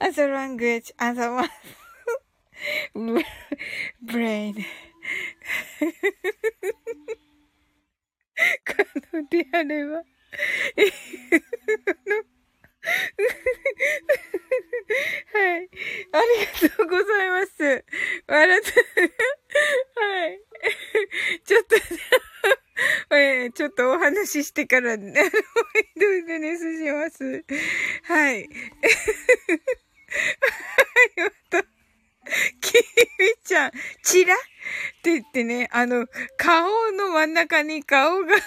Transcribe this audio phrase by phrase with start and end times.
[0.00, 1.50] as, a language as a
[4.02, 4.64] brain.
[8.64, 8.74] 可
[9.12, 9.96] 能であれば、
[15.32, 15.68] はい。
[16.12, 17.84] ありがとうございます。
[18.26, 18.72] 笑って、
[19.94, 20.40] はい。
[21.44, 21.76] ちょっと、
[23.10, 27.44] え、ちょっとお話ししてから、ね、どうぞね、すします。
[28.04, 28.42] はい。
[28.42, 28.48] はい、
[31.16, 31.62] また。
[32.60, 34.34] きみちゃん、チラ？
[34.34, 34.38] っ
[35.02, 36.06] て言ってね、あの、
[36.36, 38.42] 顔の真ん中に顔がある。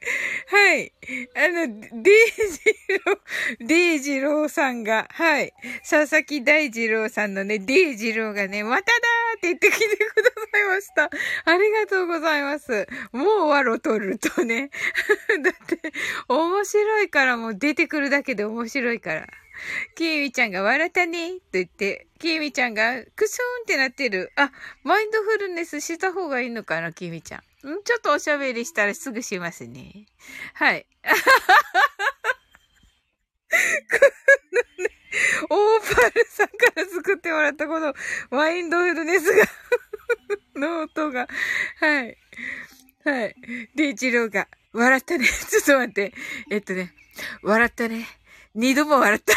[0.48, 0.92] はい。
[1.34, 2.60] あの、デイジ
[3.04, 5.52] ロー、デイジローさんが、はい。
[5.88, 11.10] 佐々木大二郎さんのね、デイジローがね、まただーって言ってきてくださいました。
[11.44, 12.86] ありがとうございます。
[13.12, 14.70] もうワロ取るとね。
[15.42, 15.92] だって、
[16.28, 19.26] 面白いからもう出てくるだけで面白いから。
[19.94, 24.32] キーミちゃんが笑ったねと言って、キーミちゃんがクスーンってなってる。
[24.36, 24.50] あ、
[24.82, 27.42] マインドフルネスした方がいいのかな、キーミちゃん。
[27.62, 30.06] ちょっとおしゃべりしたらすぐしますね。
[30.54, 30.86] はい。
[33.50, 33.56] こ
[34.78, 34.90] のね、
[35.50, 37.94] オーパルさんから作ってもらったこの
[38.30, 39.44] マインドフルネスが
[40.56, 41.28] の音が、
[41.80, 42.16] はい。
[43.04, 43.34] はい。
[43.74, 45.26] で、一郎が、笑ったね。
[45.28, 46.14] ちょっと待って。
[46.50, 46.94] えっとね、
[47.42, 48.06] 笑ったね。
[48.54, 49.34] 二度も笑った。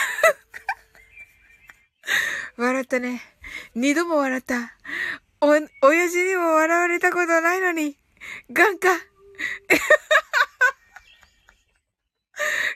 [2.57, 3.21] 笑ったね。
[3.75, 4.77] 二度も笑った。
[5.41, 5.47] お、
[5.81, 7.97] 親父にも笑われたことないのに。
[8.49, 8.89] 眼科。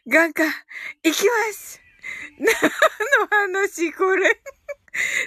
[0.08, 0.44] 眼科、
[1.04, 1.82] 行きます
[2.40, 3.92] 何の話？
[3.94, 4.40] これ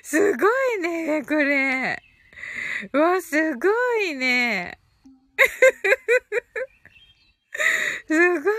[0.02, 2.02] すごいね、これ。
[2.92, 4.80] わ、すごいね。
[8.06, 8.52] すごい。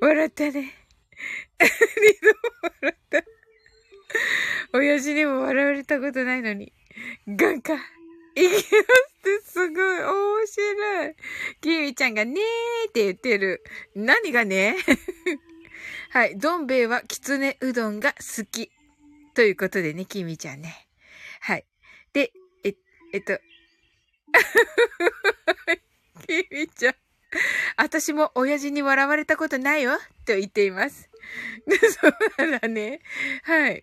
[0.00, 0.74] 笑ったね。
[1.60, 1.68] 二
[2.20, 2.34] 度も
[2.80, 3.24] 笑った。
[4.74, 6.72] 親父にも笑われたことないのに。
[7.26, 7.74] 眼科、
[8.34, 11.14] 行きますってすごい面白い。
[11.60, 13.62] キミちゃんがねーって言ってる。
[13.94, 14.76] 何がね？
[16.10, 16.38] はい。
[16.38, 18.70] どん兵衛はきつねうどんが好き。
[19.34, 20.88] ということでね、キミちゃんね。
[21.40, 21.64] はい。
[22.12, 22.32] で、
[22.64, 22.74] え、
[23.12, 23.38] えっと。
[26.26, 26.94] キミちゃん。
[27.76, 29.98] 私も親父に笑われたことないよ。
[30.26, 31.08] と言っています。
[32.00, 33.00] そうだね。
[33.42, 33.82] はい。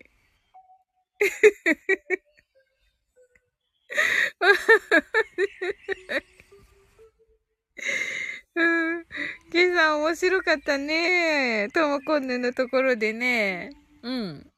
[8.54, 9.04] うん。
[9.52, 11.68] ケイさん面白かったね。
[11.72, 13.70] ともこんぬのところでね。
[14.02, 14.50] うん。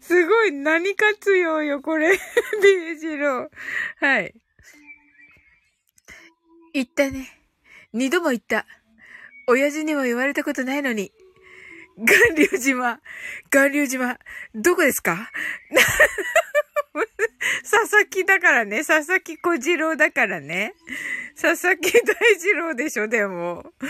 [0.00, 2.18] すごい、何活用よ、これ。
[2.62, 3.50] デイジロー。
[4.04, 4.34] はい。
[6.72, 7.28] 言ったね。
[7.92, 8.66] 二度も言った。
[9.46, 11.12] 親父にも言われたことないのに。
[11.98, 13.00] 巌流島。
[13.50, 14.18] 巌流島。
[14.54, 15.30] どこですか？
[17.64, 18.84] 佐々木だからね。
[18.84, 20.74] 佐々木小次郎だからね。
[21.40, 22.00] 佐々木大
[22.38, 23.72] 二郎でしょ、でも。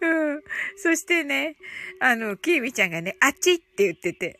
[0.00, 0.42] うん。
[0.76, 1.56] そしてね、
[2.00, 4.38] あの、きーみちゃんがね、あっちって言ってて。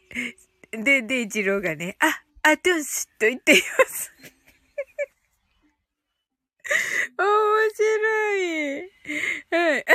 [0.73, 4.13] で、で、一郎がね、あ、あトゥンスと言っています。
[7.19, 8.81] 面白い。
[9.51, 9.85] はい。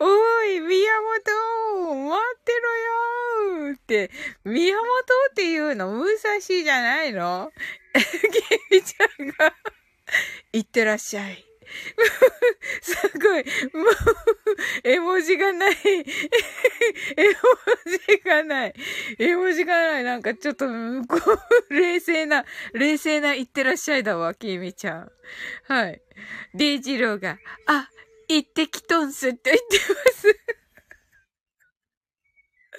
[0.00, 2.76] おい、宮本待ってろ
[3.68, 4.10] よって、
[4.44, 4.84] 宮本
[5.30, 7.52] っていうの武蔵じゃないの？
[7.92, 8.00] ケ
[8.70, 9.54] ミちゃんが、
[10.52, 11.51] いってらっしゃい。
[12.82, 13.44] すごい。
[13.74, 13.94] もう、
[14.84, 15.74] 絵文字がない。
[15.84, 17.36] 絵文
[18.06, 18.74] 字がない。
[19.18, 20.04] 絵文字がない。
[20.04, 21.18] なんかちょっと、こ
[21.70, 25.12] う、冷静な、冷静ないってらっしゃいだわ、きみちゃん。
[25.64, 26.02] はい。
[26.54, 27.88] デイジローが、あ、
[28.28, 30.61] 行ってきとんすって言ってます。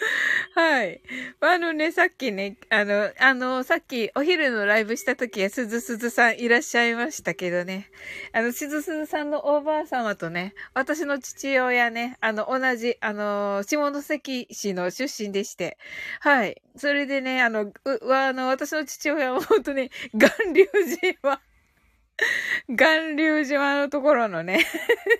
[0.56, 1.02] はい。
[1.40, 7.90] あのね、さっきね、あの、あの、さっきお昼のライブした時はすずすずさんいらっしゃいましたけどね。
[8.34, 15.78] あの、すずすずさんのおばあ様とね、私の父親ね、あの、同じ、あの、下関市の出身でして。
[16.20, 16.62] はい。
[16.78, 20.68] それでね、あの、う、あの、私の父親は本当に、巌流
[21.22, 21.42] 島
[22.70, 24.66] 巌流島のところのね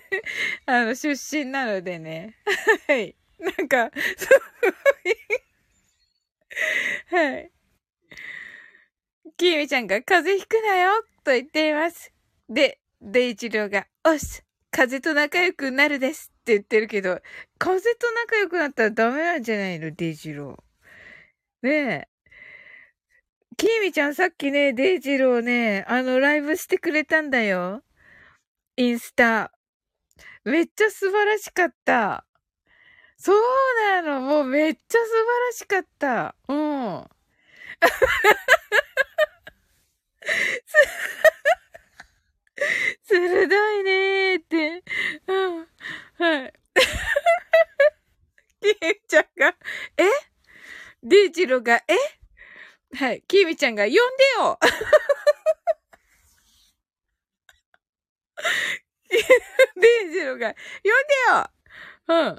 [0.66, 2.36] あの、出身なのでね。
[2.86, 3.16] はい。
[3.44, 5.16] なんか、すごい
[7.10, 7.50] はい。
[9.36, 10.90] きみちゃんが風邪ひくなよ
[11.24, 12.12] と言っています。
[12.48, 17.20] で、デイジローが、おし風と仲良くなるですって言ってるけど、
[17.58, 21.66] 風と仲良くなったらダメなんじゃないのデイジロー。
[21.68, 22.08] ねえ。
[23.56, 27.82] きみちゃんさっきね、デイジローね、あの、ライブしてくれたんだよ。
[28.76, 29.52] インスタ。
[30.44, 32.26] めっちゃ素晴らしかった。
[33.24, 33.36] そう
[33.78, 34.20] なの。
[34.20, 35.14] もうめっちゃ素晴
[35.46, 36.34] らしかった。
[36.46, 37.08] うん。
[43.02, 44.84] 鋭いねーって。
[45.26, 45.66] うん。
[46.18, 46.52] はい。
[48.60, 48.74] キミ
[49.08, 49.56] ちゃんが、
[49.96, 50.04] え？
[51.02, 51.96] デイジロが、え？
[52.94, 53.22] はい。
[53.26, 53.98] キミちゃんが、呼んで
[54.36, 54.58] よ
[59.80, 60.58] デイジロが、呼んで
[61.30, 61.50] よ
[62.08, 62.38] うん。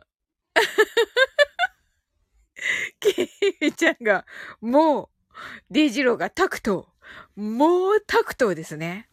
[2.99, 3.29] キ
[3.61, 4.25] ミちゃんが、
[4.61, 5.33] もう、
[5.69, 6.87] デイジローがタクト。
[7.35, 9.07] もうタクトですね。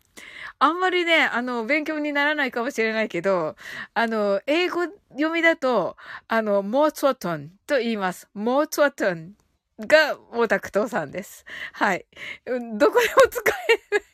[0.59, 3.57] あんまりね、あの、勉強にならないかもしれないけど、
[3.95, 5.97] あの、英語読みだと、
[6.29, 8.29] あの、モーツォトンと言います。
[8.33, 9.35] モーツォトン
[9.81, 11.45] がモタクトさんです。
[11.73, 12.07] はい。
[12.47, 14.05] どこでも使える。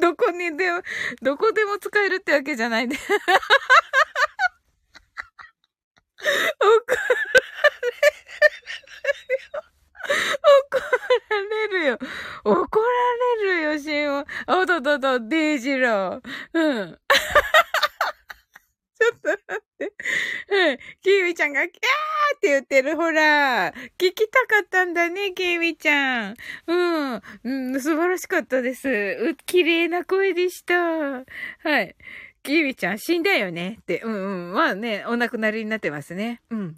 [0.00, 0.82] どこにでも、
[1.22, 2.96] どこでも使えるってわけじゃないんで。
[2.96, 3.02] 怒
[6.92, 6.98] る。
[10.08, 10.78] 怒
[11.30, 11.98] られるよ。
[12.44, 12.86] 怒ら
[13.44, 16.20] れるよ、シンおととと、デイジロー。
[16.54, 16.98] うん。
[18.98, 19.92] ちょっと待って。
[20.48, 20.78] うん。
[21.02, 22.96] キーウィちゃんが、キャーって言ってる。
[22.96, 23.72] ほら。
[23.96, 26.36] 聞きたかったんだね、キーウィちゃん。
[26.66, 26.74] う
[27.16, 27.22] ん。
[27.44, 28.88] うん、素晴らしかったです。
[28.88, 30.74] う、綺麗な声でした。
[30.74, 31.24] は
[31.82, 31.94] い。
[32.42, 34.00] キビちゃん死んだよねって。
[34.00, 34.52] うんうん。
[34.54, 36.40] まあね、お亡くなりになってますね。
[36.50, 36.76] うん。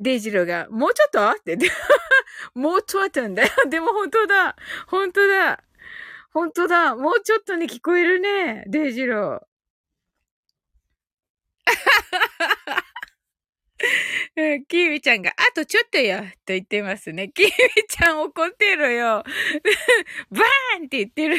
[0.00, 1.28] デイジローが、もうちょっと？
[1.30, 1.56] って。
[2.54, 3.48] もうちょっとんだよ。
[3.68, 4.56] でも本当だ。
[4.86, 5.62] 本当だ。
[6.32, 6.96] 本当だ。
[6.96, 8.64] もうちょっとに聞こえるね。
[8.66, 9.46] デイジロー。
[14.68, 17.30] キーミちゃんが、あとちょっとよ、と言ってますね。
[17.34, 17.52] キーミ
[17.88, 19.22] ちゃん怒ってるよ。
[20.30, 21.36] バーンって言ってる。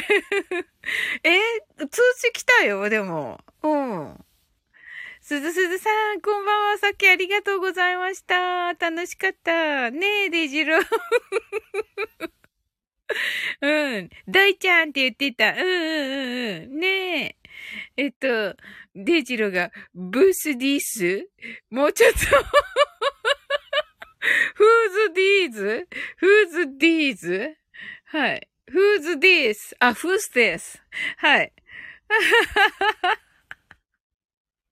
[1.22, 1.38] え
[1.86, 3.40] 通知来たよ、でも。
[3.62, 4.24] うん。
[5.28, 6.78] すずすずさん、こんばんは。
[6.78, 8.72] さっきありがとうございました。
[8.72, 9.90] 楽しかった。
[9.90, 10.82] ねえ、デジロー。
[13.60, 14.10] うん。
[14.26, 15.52] 大ちゃんって言ってた。
[15.52, 16.80] うんうんうんうん。
[16.80, 17.36] ねえ。
[17.98, 18.56] えっと、
[18.94, 21.28] デジロが、ブースディース？
[21.68, 22.18] もうちょっと
[24.56, 25.86] Who's these?
[26.22, 27.54] Who's these?
[28.06, 28.48] はい。
[28.72, 29.76] Who's this?
[29.78, 30.80] あ、Who's this?
[31.18, 31.52] はい。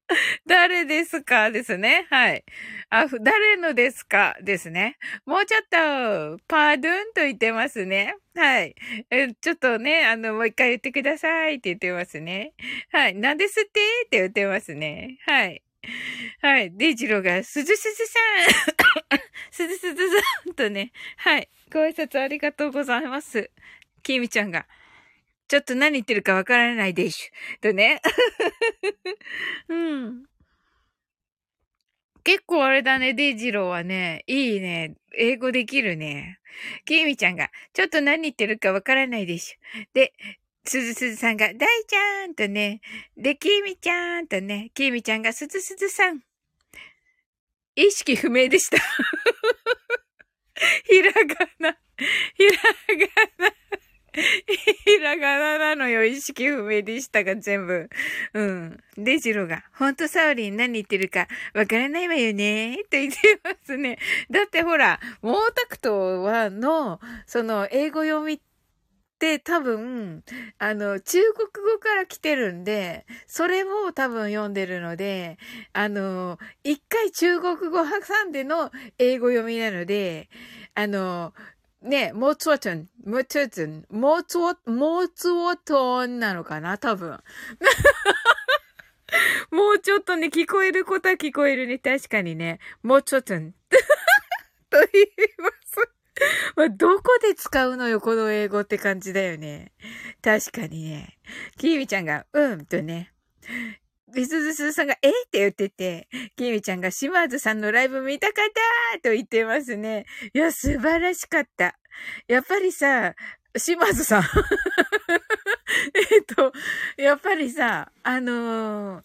[0.46, 1.50] 誰ですか？
[1.50, 2.06] ですね。
[2.10, 2.44] はい。
[2.90, 4.36] あ、誰のですか？
[4.42, 4.96] ですね。
[5.24, 8.14] もうちょっと、パードゥンと言ってますね。
[8.34, 8.74] はい。
[9.10, 12.52] え、ちょっとね、あの、もう一回言ってくださいって言ってますね。
[12.92, 13.14] はい。
[13.14, 13.80] 何ですって？
[14.06, 15.18] って言ってますね。
[15.26, 15.62] はい。
[16.42, 16.70] はい。
[16.76, 18.20] デイジロが、すずすずさ
[19.16, 19.20] ん
[19.50, 20.92] すずすずさんとね。
[21.18, 21.48] はい。
[21.72, 23.50] ご挨拶ありがとうございます。
[24.02, 24.66] きみちゃんが。
[25.48, 27.60] ちょっと何言ってるかわからないでしゅ。
[27.60, 28.00] とね。
[29.68, 30.24] うん。
[32.24, 34.96] 結構あれだね、デイジローはね、いいね。
[35.16, 36.40] 英語できるね。
[36.84, 39.58] キミちゃんが、ちょっと何言ってるかわからないでしょ。
[39.94, 40.12] で、
[40.64, 42.80] すずすずさんが、大ちゃんとね、
[43.16, 46.24] で、キミちゃんとね、キミちゃんが、すずすずさん。
[47.76, 48.78] 意識不明でした。
[50.84, 51.20] ひらが
[51.60, 51.78] な、
[52.34, 52.50] ひら
[53.06, 53.12] が
[53.48, 53.54] な。
[54.16, 56.04] ひらがななのよ。
[56.04, 57.88] 意識不明でしたが、全部。
[58.34, 58.80] うん。
[58.96, 63.98] デジロが、ほんとサウリン何言ってるかわからないわよねって言ってますね。
[64.30, 65.42] だってほら、毛沢
[65.82, 68.40] 東はの、その、英語読みっ
[69.18, 70.22] て多分、
[70.58, 75.38] あの、中国語から来てるんで、それも多分読んでるので、
[75.72, 80.28] あの、一回中国語挟んでの英語読みなので、
[80.74, 81.32] あの、
[81.86, 87.20] ね、モーツォトン、モーツォトン、モーツォ、モーツォトンなのかな多分。
[89.52, 91.78] もうちょっとね、聞こえることは聞こえるね。
[91.78, 92.58] 確かにね。
[92.82, 93.52] もうちょっと、 と言い
[95.38, 95.88] ます。
[96.56, 99.72] まあ、どこで使うのよ、この英語って感じだよね。
[100.22, 101.18] 確かにね。
[101.56, 103.12] きみちゃんが、うんとね。
[104.14, 108.46] ビスズスさんが、えって言ってて、きみちゃんが島津さんのライブ見たかっ
[108.94, 110.06] たと言ってますね。
[110.32, 111.76] いや、素晴らしかった。
[112.28, 113.14] やっぱりさ、
[113.56, 114.22] 島津さん
[116.12, 116.52] えっと、
[116.96, 119.04] やっぱりさ、あのー、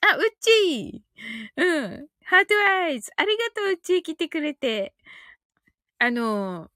[0.00, 2.08] あ、うっちーうん。
[2.24, 4.94] ハートアイズありがとう、うっちー来てくれて。
[5.98, 6.70] あの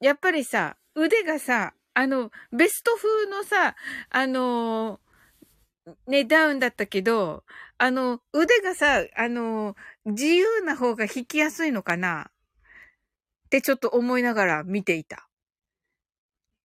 [0.00, 3.76] ー、やっぱりさ、腕がさ、あの、ベスト風のさ、
[4.10, 5.11] あのー、
[6.06, 7.44] ね、ダウンだったけど、
[7.78, 9.74] あの、腕がさ、あの、
[10.04, 12.30] 自由な方が弾きやすいのかな？
[13.46, 15.28] ってちょっと思いながら見ていた。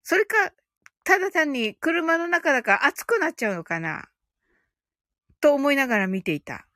[0.04, 0.54] それか、
[1.04, 4.06] ただ単に車の中だから暑くなっちゃうのかな？
[5.42, 6.67] と思いながら見ていた。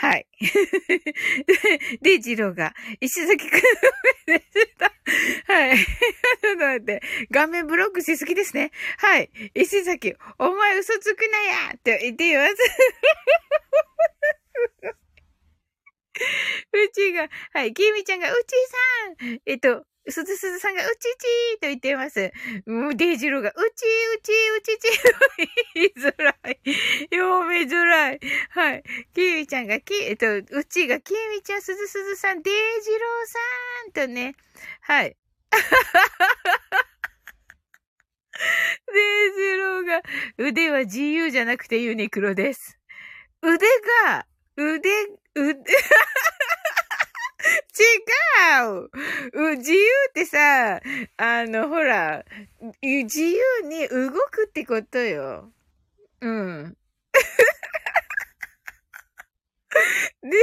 [0.00, 0.28] はい。
[2.02, 3.60] で、ジローが、石崎くん
[4.26, 4.44] でし
[4.78, 4.92] た。
[5.52, 5.76] はい。
[5.76, 5.82] ちょ
[6.52, 7.02] っと待って。
[7.32, 8.70] 画面ブロックしすぎですね。
[8.98, 9.28] はい。
[9.54, 12.54] 石崎、お前嘘つくなやって言っています。
[16.72, 18.54] うちが、はい、きみちゃんが、うち
[19.18, 22.32] さんえっと、すずすずさんが、うちちーと言っています。
[22.66, 23.84] もう、デイジローが、うち
[24.16, 26.60] うちうちちー言いづらい。
[27.12, 28.20] 読みづらい。
[28.50, 28.82] はい。
[29.14, 34.34] きみちゃんが、き、えっと、うちが、きみちゃん、すずすずさん、デイジローさんとね。
[34.80, 35.16] はい。
[38.92, 40.02] デイジローが、
[40.38, 42.78] 腕は自由じゃなくてユニクロです。
[43.42, 43.66] 腕
[44.04, 44.90] が、腕、
[45.34, 45.54] 腕、
[48.48, 48.88] 違
[49.44, 49.78] う自由
[50.10, 50.80] ってさ、
[51.16, 52.24] あの、ほら、
[52.82, 55.52] 自由に動くってことよ。
[56.20, 56.76] うん。
[60.22, 60.38] で、じゃ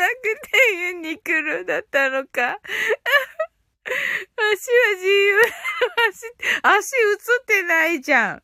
[0.00, 2.58] なくてユニクロだったのか。
[4.36, 5.40] 足は自由。
[6.08, 8.42] 足、足映ってないじゃん。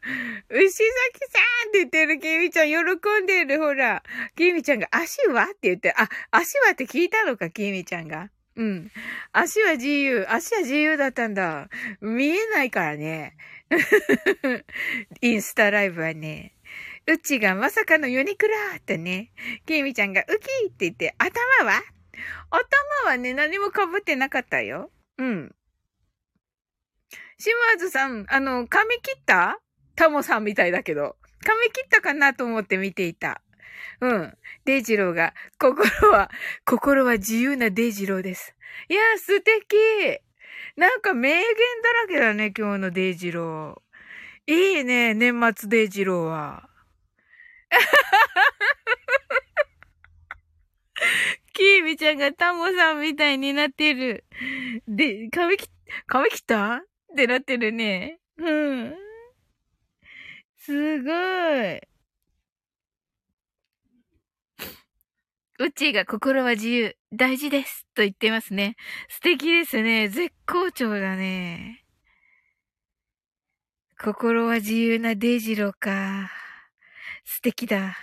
[0.49, 0.79] 牛崎
[1.31, 4.03] さんって言ってるキミちゃん喜んでる、ほら。
[4.37, 8.31] キミちゃんが足はって言って、あ、足はって聞いたのか、キミちゃんが。
[8.57, 8.91] うん。
[9.33, 10.27] 足は自由。
[10.29, 11.69] 足は自由だったんだ。
[12.01, 13.37] 見えないからね。
[15.21, 16.55] インスタライブはね。
[17.07, 19.33] うちがまさかのユニクロってね。
[19.67, 21.33] キミちゃんがウキーって言って、頭
[21.65, 21.83] は？
[22.51, 24.91] 頭はね、何も被ってなかったよ。
[25.19, 25.55] うん。
[27.39, 29.59] 島津さん、あの、髪切った？
[29.97, 31.17] タモさんみたいだけど。
[31.45, 33.43] 髪切ったかなと思って見ていた。
[34.01, 34.39] うん。
[34.65, 36.31] デイジローが、心は、
[36.65, 38.55] 心は自由なデイジローです。
[38.89, 39.77] いや、素敵
[40.77, 41.43] なんか名言
[41.83, 44.53] だらけだね、今日のデイジロー。
[44.53, 46.69] いいね、年末デイジローは。
[51.53, 54.25] キービちゃんがタモさんみたいになってる。
[54.89, 55.69] で、髪切、
[56.07, 56.77] 髪切った？
[56.77, 56.81] っ
[57.17, 58.19] てなってるね。
[58.39, 58.95] うん。
[60.57, 61.81] すごい。
[65.59, 67.87] うちが心は自由、大事です。
[67.95, 68.77] と言ってますね。
[69.09, 70.09] 素敵ですね。
[70.09, 71.85] 絶好調だね。
[74.03, 76.31] 心は自由なデイジローか。
[77.25, 77.97] 素敵だ。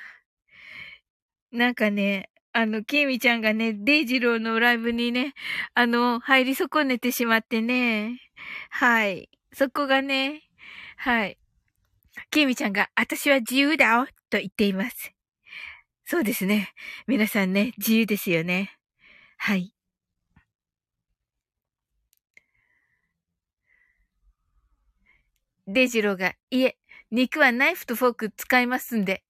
[1.51, 2.29] なんかね、
[2.59, 5.33] あの、キミちゃんがね、デイジローのライブにね、
[5.75, 8.19] あの、入り損ねてしまってね。
[8.69, 9.29] はい。
[9.53, 10.41] そこがね、
[10.97, 11.37] はい。
[12.31, 15.13] キミちゃんが、私は自由だよと言っています。
[16.03, 16.73] そうですね。
[17.07, 18.75] 皆さんね、自由ですよね。
[19.37, 19.73] はい。
[25.65, 26.75] デイジローが、いえ、
[27.09, 29.23] 肉はナイフとフォーク使いますんで。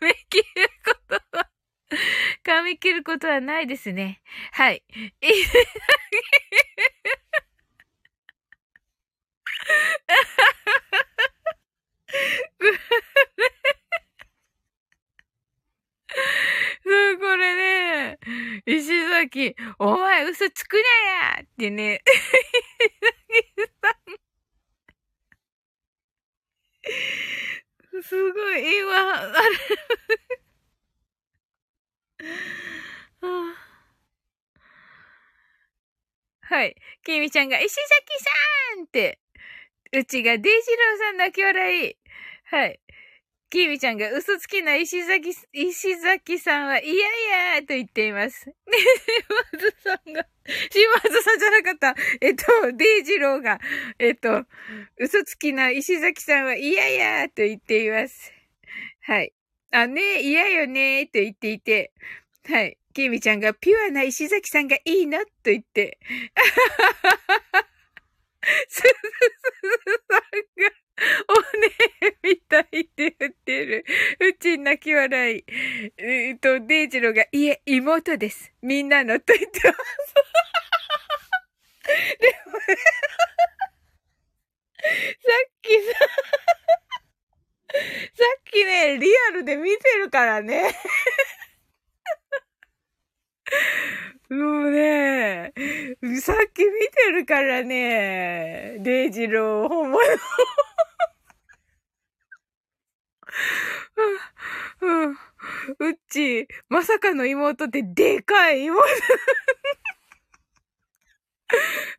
[0.00, 0.44] 髪 切る
[0.84, 1.50] ことは、
[2.44, 4.20] 髪切ることはないですね。
[4.52, 4.82] はい。
[16.84, 17.54] そう、これ
[18.12, 18.18] ね、
[18.66, 20.80] 石崎、お前嘘つくな
[21.38, 24.16] やってね、石崎さん。
[28.02, 29.32] すごい、今、あれ
[36.42, 36.76] はい。
[37.04, 37.84] きみちゃんが、石崎
[38.76, 39.18] さんって、
[39.92, 41.96] うちがデイジローさん泣き笑い。
[42.46, 42.80] はい。
[43.50, 46.96] きみちゃんが嘘つきな石崎、石崎さんは、いやい
[47.56, 48.46] やと言っています。
[48.46, 48.52] で、
[49.52, 50.26] 島津さんが、
[50.70, 51.94] 島津さんじゃなかった。
[52.20, 52.44] えっと、
[52.76, 53.60] デイジローが、
[53.98, 54.44] えっと、
[54.98, 58.32] 嘘つきな石崎さんは嫌やと言っています。
[59.02, 59.32] はい。
[59.72, 61.92] あ、ね嫌よねと言っていて、
[62.48, 62.78] はい。
[62.94, 65.98] ケイミちゃんがピュアな石崎さんがいいのと言って、
[68.68, 68.92] すずす
[69.84, 70.20] ずさん
[70.64, 70.70] が、
[71.28, 71.68] おね
[72.00, 73.84] えみたいって言ってる。
[74.20, 75.44] うち泣き笑い。
[75.98, 78.52] えっと、デイジローが、いえ、妹です。
[78.62, 80.14] みんなのと言ってます。
[82.18, 82.66] でも、さ
[84.88, 85.92] っきさ、
[87.68, 90.74] さっきね、リアルで見てるからね。
[94.30, 95.52] もうね、
[96.20, 100.02] さっき見てるからね、デイジロー、本物。
[104.80, 105.14] うん、う
[105.92, 108.82] っち、まさかの妹ってでかい妹。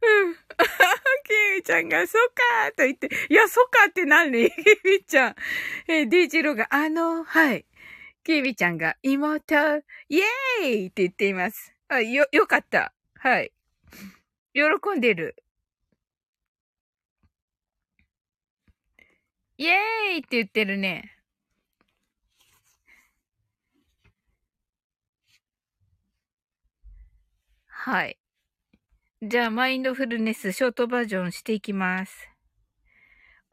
[0.01, 0.35] うん。
[0.35, 1.89] キミちゃん。
[1.89, 4.51] が、そっかーと言って、いや、そっかって何キ
[4.83, 5.35] ミちゃん。
[5.87, 7.65] えー、デイジローが、あの、はい。
[8.23, 8.77] キミちゃん。
[8.77, 9.55] が、妹、
[10.09, 11.73] イエーイって言っています。
[11.87, 12.93] あ、よ、よかった。
[13.19, 13.53] はい。
[14.53, 14.63] 喜
[14.97, 15.01] ん。
[15.01, 15.35] でる。
[19.57, 21.16] イエーイって言ってるね。
[27.87, 28.17] はい。
[29.21, 32.29] じゃあ、マインドフルネスショートバージョンしていきます。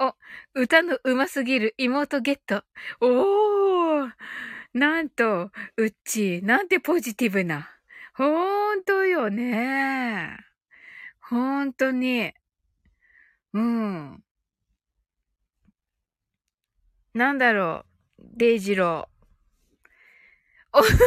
[0.00, 0.12] お、
[0.54, 2.64] 歌の上手すぎる妹ゲット。
[3.00, 4.10] おー
[4.72, 7.70] なんと、うっち、なんてポジティブな。
[8.16, 10.36] ほんとよね。
[11.20, 12.32] ほんとに。
[13.52, 14.24] うん。
[17.14, 17.84] なんだろ
[18.18, 18.22] う。
[18.36, 19.14] デイジロー。
[20.76, 20.98] おののい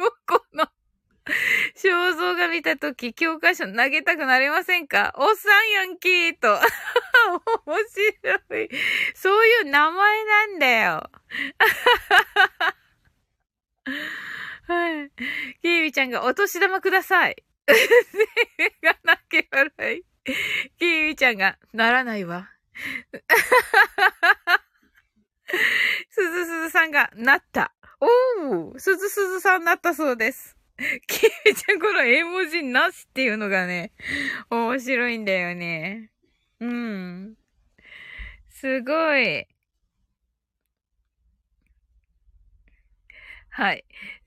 [0.00, 0.73] もこの
[1.76, 5.14] 肖像画見たとき、教科書投げたくなりませんか？
[5.16, 6.52] おっさんヤンキーと。
[7.66, 7.78] 面
[8.48, 8.68] 白い。
[9.14, 11.10] そういう名前なんだよ。
[14.66, 15.10] はい。
[15.62, 17.42] キービちゃんがお年玉ください。
[18.82, 20.04] がなけ笑い。
[20.78, 22.50] キービちゃんが、ならないわ。
[26.10, 27.74] すずすずさんが、なった。
[28.00, 30.56] おー、すずすずさんなったそうです。
[30.76, 33.92] キービちゃんこの絵文字なしっていうのがね、
[34.50, 36.10] 面白いんだよね。
[36.60, 37.34] うん。
[38.48, 39.46] すごい。
[43.50, 43.84] はい。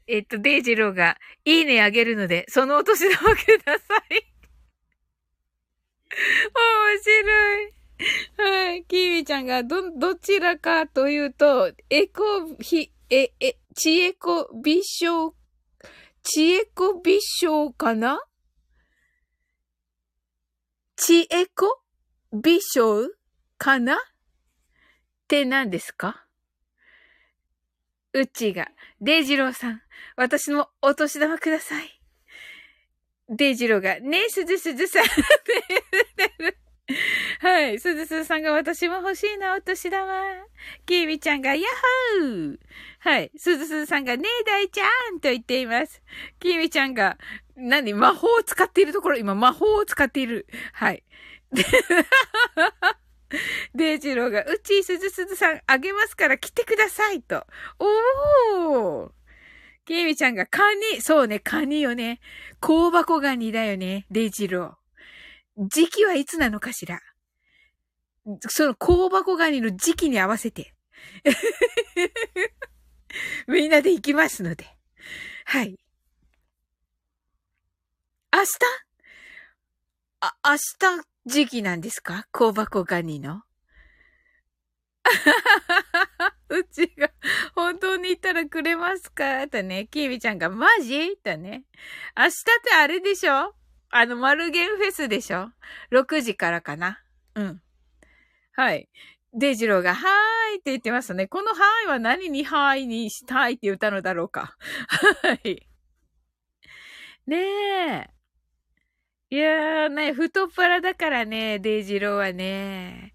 [0.07, 4.37] えっと、デイジローが、いいねあげるので、そのお年玉ください。
[6.55, 7.73] 面白い。
[8.37, 8.85] はい。
[8.85, 12.23] キーミちゃんが、ど、どちらかというと、エコ、
[12.61, 18.21] ひ、え、え、チエコビショー、チエコビショーかな？
[20.97, 21.81] チエコ
[22.33, 23.09] ビショー
[23.57, 23.95] かな？
[23.95, 23.97] っ
[25.27, 26.25] て何ですか？
[28.13, 28.67] うちが、
[28.99, 29.81] デイジローさん、
[30.15, 32.01] 私もお年玉ください。
[33.29, 35.03] デイジローが、ねえ、すずすずさん。
[37.41, 37.77] はい。
[37.79, 40.07] すずすずさんが私も欲しいな、お年玉。
[40.85, 41.63] キービちゃんが、ヤッ
[42.21, 42.57] ホー
[43.07, 43.31] はい。
[43.37, 44.83] すずすずさんが、ねえ、大ちゃ
[45.15, 46.01] んと言っています。
[46.41, 47.17] キービちゃんが、
[47.55, 50.45] 何魔法を使っているところ、今魔法を使っている。
[50.73, 51.05] はい。
[53.73, 57.47] デイジローが、うち、すずすずさん、あげますから来てくださいと。
[57.79, 59.11] おー
[59.85, 62.19] ケイミちゃんが、カニ、そうね、カニよね。
[62.59, 65.67] 香箱ガニだよね、デイジロー。
[65.69, 66.99] 時期はいつなのかしら
[68.49, 70.73] その香箱ガニの時期に合わせて。
[73.47, 74.65] みんなで行きますので。
[75.45, 75.77] はい。
[78.33, 78.87] 明日？
[80.21, 80.53] あ、明
[80.99, 82.25] 日時期なんですか？
[82.31, 83.43] 香箱ガニの？
[86.49, 87.09] うちが、
[87.55, 89.47] 本当に行ったらくれますか？
[89.47, 91.17] とね、キービちゃんが、マジ？
[91.17, 91.63] とね。
[92.17, 93.53] 明日ってあれでしょ？
[93.89, 95.51] あの、マルゲンフェスでしょ
[95.91, 97.01] ?6 時からかな？
[97.35, 97.61] うん。
[98.53, 98.89] はい。
[99.33, 101.27] デイジローが、はーいって言ってますね。
[101.27, 104.55] このはーいは何にはーいにしたいって言ったのだろうか。
[105.23, 105.67] はい。
[107.27, 108.09] ねえ。
[109.29, 113.13] いやーね、太っ腹だからね、デイジローはね。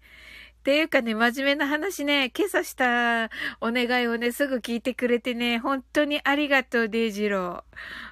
[0.59, 7.65] っていうかね、真面目な話ね、今朝したお願いをね、すぐ聞いてくれてね、本当にありがとう、デイジロ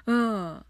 [0.06, 0.12] ー。
[0.12, 0.14] う
[0.58, 0.66] ん。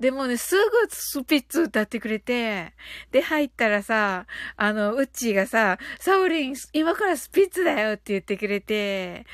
[0.00, 2.72] でもね、すぐスピッツ歌ってくれて、
[3.10, 9.26] で、入ったらさ、あの、うっちーがさ、サウリン、今からスピッツだよって言ってくれて、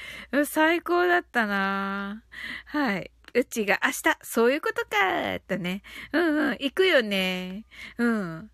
[0.46, 2.22] 最高だったな
[2.66, 3.11] はい。
[3.34, 5.82] うちが明日、そういうことかー、とね。
[6.12, 7.64] うんうん、行くよね。
[7.98, 8.50] うん。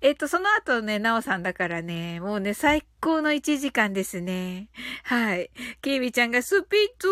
[0.00, 4.68] えっ、と、その後ね、なおさんだからね、もうね、最高の1時間ですね。
[5.02, 5.50] はい。
[5.82, 7.08] きみちゃんがスピッツ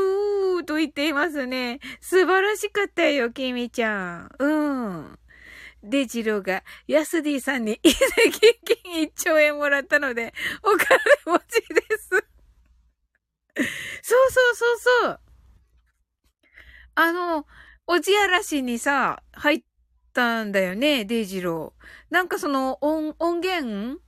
[0.63, 1.81] ーと言っていますね。
[2.01, 4.31] 素晴らしかったよ、きみちゃん。
[4.39, 5.19] うん。
[5.83, 12.09] デジローが、ヤスディさんに移籍金1兆円もらったので、お金持ちです。
[14.03, 15.21] そうそうそうそう。
[16.95, 17.47] あの、
[17.89, 19.76] おじやらしにさ、入って
[20.17, 21.85] たんだよね、デイジロー。
[22.11, 24.01] なんかその音、音源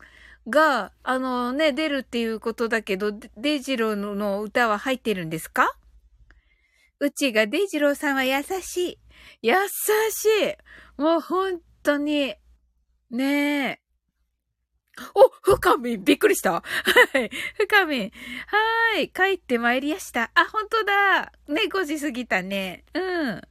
[0.48, 5.76] が、あのね、出るっていうことだけど、デイジローの歌は入ってるんですか？
[7.00, 8.98] うちがデイジローさんは優しい。
[9.42, 10.24] 優し
[10.98, 11.00] い。
[11.00, 12.34] もう本当に。
[13.10, 13.80] ねえ。
[15.14, 16.62] お、深みびっくりしたは
[17.14, 17.30] い。
[17.56, 19.10] 深みはーい。
[19.10, 20.30] 帰ってまいりやした。
[20.34, 21.32] あ、本当だ。
[21.46, 22.84] ね、5時過ぎたね。
[22.94, 23.42] うん。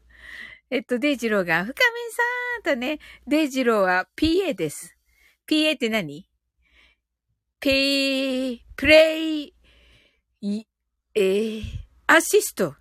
[0.69, 1.75] えっと、デイジローが、深み
[2.11, 4.97] さんとね、デイジローは PA です。
[5.49, 6.27] PA って何
[7.61, 9.53] ?P、プレイ、
[10.41, 10.65] い、
[11.15, 11.61] えー、
[12.07, 12.75] アシスト。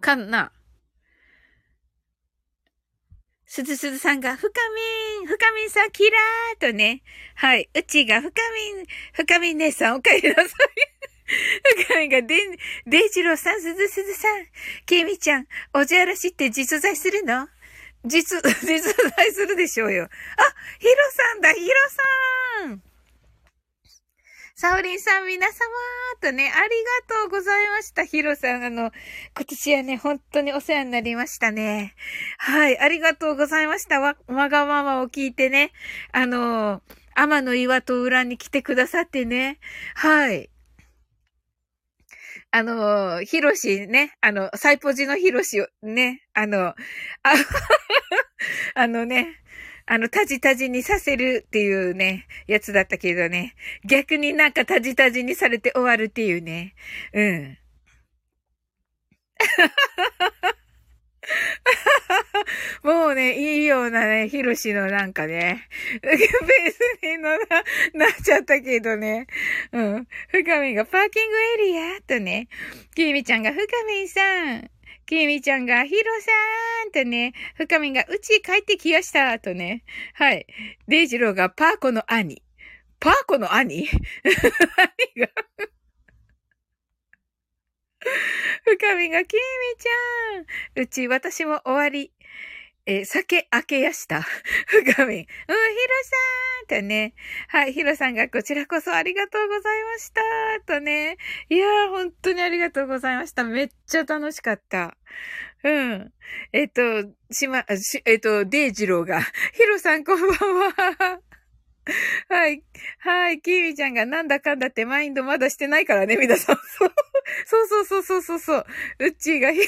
[0.00, 0.52] かな。
[3.46, 4.48] すずすずさんが、深
[5.20, 7.02] みん、深みんさん、キラーとね。
[7.34, 7.68] はい。
[7.74, 8.30] うちが、深
[8.76, 10.91] みん、深みん姉さん、お帰りなさい。
[11.86, 12.36] 深みが、で、
[12.86, 14.46] デイジローさん、すずすずさん、
[14.86, 17.48] ケミちゃん、おじあらしって実在するの？
[18.04, 20.04] 実、 実在するでしょうよ。
[20.04, 20.08] あ、
[20.78, 21.74] ヒロさんだ、ヒロ
[22.60, 22.82] さん
[24.62, 25.54] サオリンさん皆様
[26.20, 26.68] とね、あり
[27.08, 28.04] がとうございました。
[28.04, 28.92] ヒロさん、あの、
[29.34, 31.96] 今年はね、本当にお世話になりましたね。
[32.38, 33.98] はい、ありがとうございました。
[33.98, 35.72] わ、わがままを聞いてね、
[36.12, 36.80] あの、
[37.16, 39.58] 天の岩と裏に来てくださってね。
[39.96, 40.51] はい。
[42.54, 46.74] あの、ヒロシね、あの、サイポジのヒロシをね、あの、あ
[48.76, 49.40] あのね、
[49.86, 53.54] あの、タジタジにさせるっていうね、やつだったけどね。
[53.86, 56.74] 逆になんかタジタジにされて終わるっていうね。
[57.14, 57.58] うん。
[62.82, 65.68] もうね、いいようなね、ヒロシのなんかね、
[66.02, 67.38] ベースにのな、
[67.94, 69.26] なっちゃったけどね。
[69.72, 70.08] うん。
[70.28, 72.48] 深みがパーキングエリアとね、
[72.94, 74.70] キミちゃんが深みさん、
[75.06, 76.30] きみちゃんが、ヒロさ
[76.88, 79.84] んとね、深みが、うち帰ってきやしたとね。
[80.14, 80.46] はい。
[80.88, 82.42] デイジローが、パーコの兄。
[82.98, 83.88] パーコの兄？
[84.24, 85.28] 何 が
[88.64, 89.38] 深みが、きみ
[89.78, 90.82] ちゃん。
[90.82, 92.12] うち、私も終わり。
[92.84, 94.22] え酒開けやした。
[94.66, 95.14] 深み。
[95.14, 95.26] うん、ヒロ
[96.66, 97.14] さんとね。
[97.48, 100.20] はい、ヒロさんがこちらこそありがとうございました。
[100.66, 101.16] とね。
[101.48, 103.44] いやー、本当にありがとうございました。
[103.44, 104.96] めっちゃ楽しかった。
[105.62, 106.12] うん。
[106.52, 106.82] えっ、と、
[107.30, 109.20] しま、し、えっ、と、デイジローが、
[109.54, 111.20] ヒロさんこんばんは。
[112.28, 112.64] はい。
[112.98, 113.40] はい。
[113.40, 116.56] キーミちゃんがなんだかんだってマインドまだしてないからね、皆さん。
[117.46, 118.66] そうそうそうそうそうそう。
[119.00, 119.50] うっちーが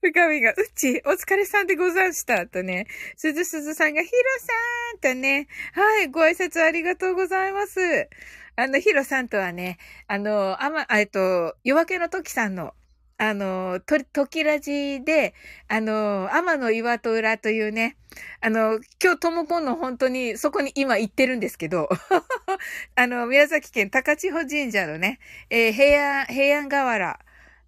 [0.00, 2.46] 深みが、うっち、お疲れさんでござんした。
[2.46, 2.86] とね、
[3.16, 8.08] すずすずさんが、ひろさんとね、はい、ご挨拶ありがとうございます。
[8.54, 12.74] あの、ひろさんとはね、あの、あま、えっと、夜明けの時さんの、
[13.18, 15.34] あの、と、時ラジで、
[15.68, 17.96] あの、天の岩戸裏というね、
[18.42, 21.88] あの、今日ともこんの本当にそこに今行ってるんですけど、
[22.94, 27.20] あの、宮崎県高千穂神社のね、えー、平安、平安河原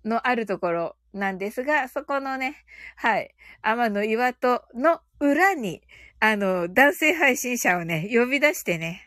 [0.04, 2.64] のあるところなんですが、そこのね、
[2.96, 5.82] はい、天の岩戸の裏に、
[6.20, 9.04] あの、男性配信者をね、呼び出してね。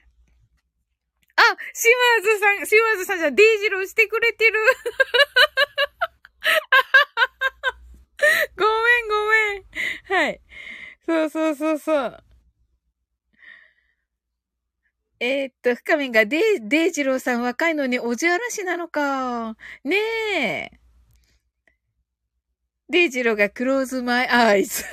[1.35, 1.41] あ
[1.73, 4.59] 島津さん、島津さんじゃデイジローしてくれてる
[8.57, 9.65] ごめんごめん。
[10.23, 10.41] はい。
[11.05, 12.23] そうそうそうそう。
[15.19, 19.55] えー、っと、深みがデイ、デイジローさん若いのにおじあらしなのか。
[19.83, 19.97] ね
[20.35, 20.71] え。
[22.89, 24.83] デイジローが close my eyes。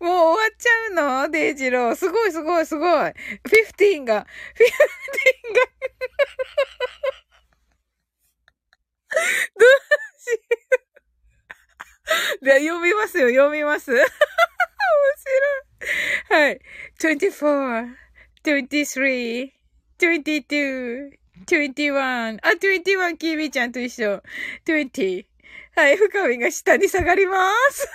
[0.00, 0.90] もう終わっちゃう
[1.26, 1.30] の？
[1.30, 1.96] デイジロー。
[1.96, 2.88] すごいすごいすごい。
[2.88, 3.14] フィ
[3.66, 5.60] フティーンが、フィフティーンが
[9.58, 9.68] どう
[10.20, 10.38] しよ
[10.84, 10.88] う。
[12.44, 13.92] で、読みますよ、読みます。
[13.92, 14.08] 面白
[16.36, 16.42] い。
[16.42, 16.60] はい。
[17.00, 17.96] 24、
[18.44, 19.52] 23、
[19.98, 22.38] 22、21。
[22.42, 24.22] あ、21、キービーちゃんと一緒。
[24.66, 25.26] 20。
[25.76, 27.88] はい、深みが下に下がります。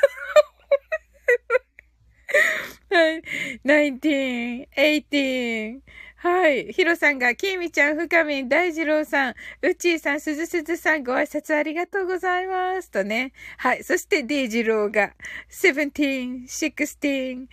[2.90, 3.22] はい、
[3.66, 5.82] 19、18。
[6.24, 6.72] はい。
[6.72, 12.90] ヒロさんが、キーミちゃん、深みん、大二郎さん、うっちーさん、スズスズさん、ご挨拶ありがとうございます。
[12.92, 13.34] とね。
[13.58, 13.84] はい。
[13.84, 15.12] そして、デイジローが、
[15.50, 17.50] seventeen、sixteen、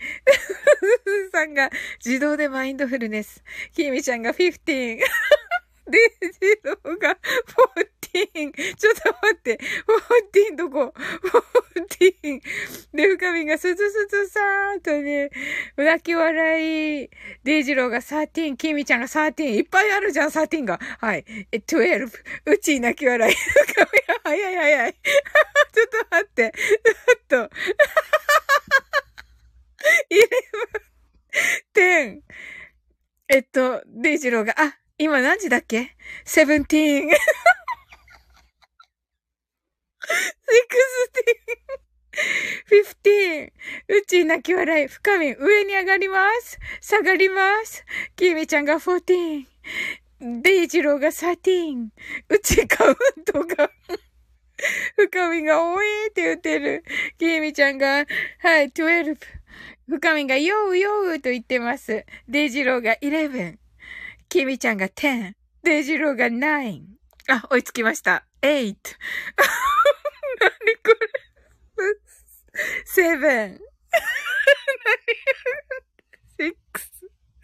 [1.33, 3.43] さんが、自動でマインドフルネス。
[3.73, 5.60] キーミちゃんが fifteen。
[5.91, 7.17] デイジローが
[8.13, 8.75] 14。
[8.75, 9.59] ちょっと待って。
[10.53, 10.93] 14どこ
[11.75, 12.41] ?14。
[12.93, 15.29] で、深みがスズスズさーんとね、
[15.77, 17.09] 泣き笑い。
[17.43, 18.57] デイジローが13。
[18.57, 19.43] キミちゃんが13。
[19.43, 20.79] いっぱいあるじゃん、13が。
[20.99, 21.25] はい。
[21.51, 22.09] え、12。
[22.45, 23.33] うち泣き笑い。
[23.33, 24.93] 深みが早い早い。
[25.73, 26.53] ちょっと待って。
[26.53, 27.55] ちょっと。
[31.75, 32.17] 11。
[32.17, 32.21] 10。
[33.29, 35.95] えっと、デイジローが、あ、今何時だっけ
[36.27, 37.09] ?17。
[42.69, 43.51] 15。
[43.87, 44.87] うち泣き笑い。
[44.87, 46.59] 深み、上に上がります。
[46.81, 47.83] 下がります。
[48.15, 49.47] きみちゃんが14。
[50.43, 51.87] デイジローが13。
[52.29, 53.71] うちカウントが
[54.97, 56.83] 深みが多いって言ってる。
[57.17, 58.05] きみちゃんが、
[58.37, 59.17] はい、12。
[59.87, 62.05] 深みがヨーヨーと言ってます。
[62.27, 63.60] デイジローが11。
[64.31, 65.33] きみちゃんが10。
[65.63, 66.83] デジローが9。
[67.27, 68.25] あ、追いつきました。
[68.41, 68.47] 8。
[68.63, 68.75] 何
[70.77, 70.95] こ
[71.77, 71.97] れ
[72.95, 73.59] ?7。
[76.39, 76.53] 6。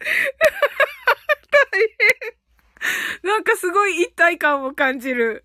[1.50, 3.30] 大変。
[3.30, 5.44] なんかすごい一体感を感じる。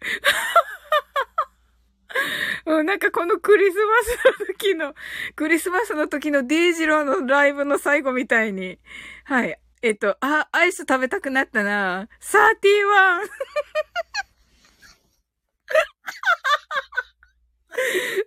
[2.68, 4.96] うん、なんかこのクリスマスの時の、
[5.36, 8.80] クリスマスの時のデイジローのライブの最後みたいに。
[9.26, 9.60] はい。
[9.84, 12.08] えっと、あ、アイス食べたくなったな。
[12.22, 12.40] 31!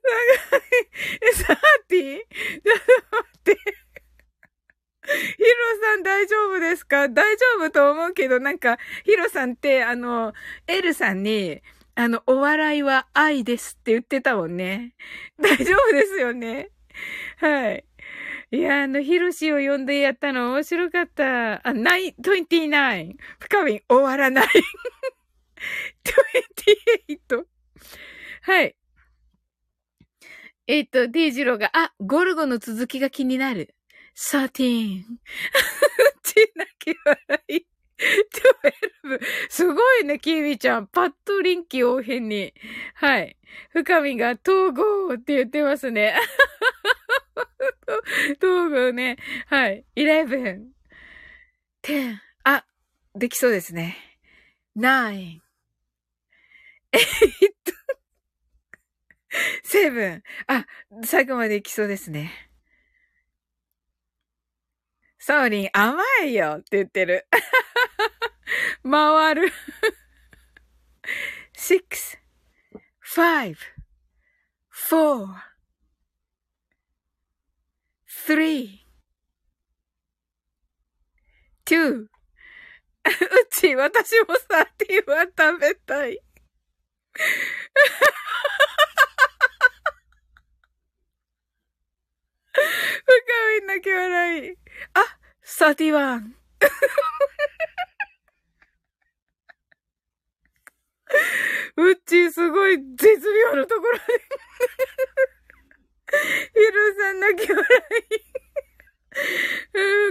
[0.03, 0.61] 長い。
[1.23, 1.57] え、サー
[1.89, 2.19] ティ？
[2.19, 3.57] ちょっと待って。
[5.07, 5.49] ヒロ
[5.83, 7.09] さん大丈夫ですか？
[7.09, 10.35] 大丈夫と思うけど、なんか、ヒロさんって、あの、
[10.67, 11.63] エルさんに、
[11.95, 14.95] あの、お笑いは愛ですって言ってたもんね。
[15.41, 16.69] 大丈夫ですよね。
[17.39, 17.86] はい。
[18.53, 21.55] いや、あの、ヒロシを呼んでやったの面白かった。
[21.69, 23.17] あ、9、29。
[23.41, 24.47] 深み終わらない。
[24.47, 24.63] トゥン
[26.55, 27.45] ティエイト。
[28.43, 28.77] はい。
[30.69, 33.75] えっ、ー、と、デイジローが、あ、ゴルゴの続きが気になる。
[34.17, 35.03] 13。
[36.23, 37.76] ちなき笑い。
[37.99, 39.21] 12。
[39.49, 40.87] すごいね、キーミちゃん。
[40.87, 42.53] パッと臨機応変に。
[42.95, 43.37] はい。
[43.71, 46.19] 深みが統合って言ってますね。
[48.43, 49.17] 統合ね。
[49.47, 49.85] はい。
[49.97, 50.67] 11。
[51.83, 52.17] 10。
[52.45, 52.67] あ、
[53.15, 53.97] できそうですね。
[54.77, 55.41] 9。
[56.93, 57.77] 8。
[59.63, 60.23] セブン。
[60.47, 60.67] あ、
[61.05, 62.51] 最後まで行きそうですね。
[65.27, 67.27] ソーリン、甘いよって言ってる。
[68.89, 69.53] 回る。
[71.53, 72.17] six,
[73.03, 73.57] five,
[74.71, 75.27] four,
[78.09, 78.87] three,
[81.65, 82.03] two.
[82.03, 82.09] う
[83.51, 86.21] ち、私もサーティーは食べたい。
[93.17, 93.25] 深
[93.63, 94.51] み泣き笑い。
[94.95, 96.37] あ、サティワン。
[101.77, 104.05] うっちーすごい絶妙なところで
[106.55, 107.67] ヒルさん泣き笑い。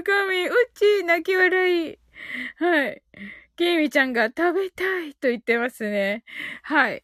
[0.03, 1.99] 深み、うっちー泣き笑い。
[2.57, 3.03] はい。
[3.55, 6.23] ケイミちゃんが食べたいと言ってますね。
[6.63, 7.03] はい。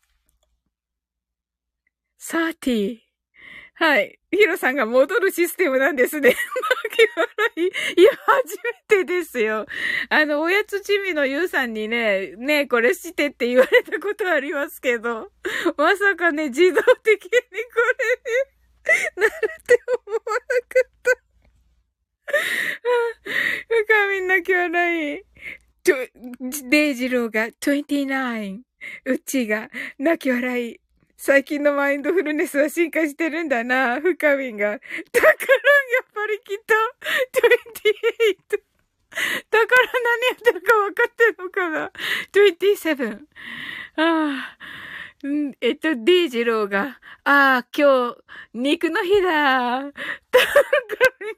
[2.18, 3.11] サーティー。
[3.82, 4.20] はい。
[4.30, 6.36] ヒロさんが戻るシステムなんですね。
[6.84, 7.62] 泣き笑い。
[8.00, 9.66] いや、初めてですよ。
[10.10, 15.32] あの、おやつちみのゆうさんにね、ねこれしてって言われたことありますけど、
[15.78, 17.38] まさかね、自動的にこ
[18.86, 20.36] れね、なるって思わなか
[20.86, 21.12] った。
[23.68, 25.24] 深みんなき笑い。
[26.70, 28.62] デイジローが29。
[29.06, 30.82] うちが泣き笑い。
[31.24, 34.72] 最近のマインドフルネスは進化してるんだな、深みんが。
[34.72, 35.36] だから、や
[36.02, 36.74] っぱりきっと、
[38.50, 38.60] 28。
[39.52, 41.92] だから何やってるか分かってるのかな
[42.34, 43.20] ?27。
[43.98, 44.58] ああ。
[45.62, 48.18] えっと、デイジローが、ああ、今日、
[48.56, 49.30] 肉の日だ。
[49.30, 49.92] だか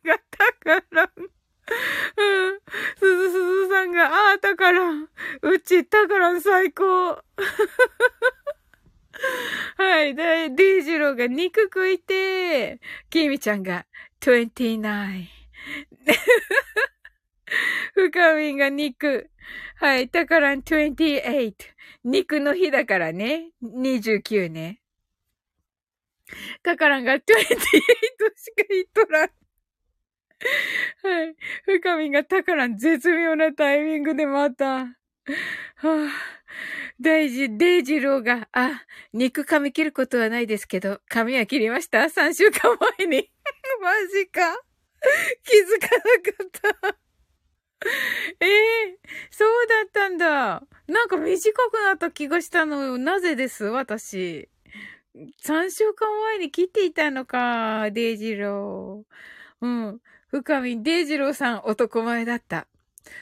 [0.05, 0.21] らが、
[0.63, 2.59] だから、うん。
[2.97, 4.91] すずすずさんが、ああ、だから、
[5.41, 7.21] うち、だから最高。
[9.77, 10.15] はい。
[10.15, 13.85] で、デイジローが肉食いて、キミちゃんが
[14.21, 15.27] 29。
[17.93, 19.29] 深みんが肉。
[19.77, 20.09] はい。
[20.09, 21.53] タカラン28。
[22.03, 23.51] 肉の日だからね。
[23.63, 24.81] 29ね。
[26.63, 27.35] タカランが28しか
[28.69, 29.29] 言っとらん。
[31.03, 31.35] はい。
[31.65, 34.97] 深みがタカラン絶妙なタイミングでまた。
[35.25, 36.11] はあ、
[36.99, 38.83] 大事、デイジローが、あ、
[39.13, 43.31] 肉噛み切ることはないですけど、髪は切りました ?3 週間前に。
[43.81, 44.59] マジか。
[45.43, 46.97] 気づかなかった。
[48.39, 50.63] ええー、そうだったんだ。
[50.87, 52.97] なんか短くなった気がしたのよ。
[52.97, 53.65] なぜです？
[53.65, 54.49] 私。
[55.43, 59.65] 3週間前に切っていたのか、デイジロー。
[59.65, 60.01] うん。
[60.29, 62.67] 深み、デイジローさん男前だった。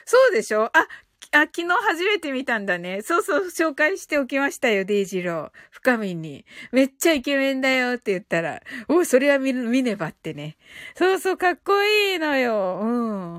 [0.04, 0.66] そうでしょ？
[0.76, 0.88] あ、
[1.34, 3.00] あ、昨日初めて見たんだね。
[3.00, 5.50] そうそう、紹介しておきましたよ、デイジロー。
[5.70, 6.44] 深みに。
[6.72, 10.58] めっちゃイケメンだよって言ったら、おそれは見見ねばってね。
[10.94, 12.80] そうそう、かっこいいのよ。
[12.82, 12.86] う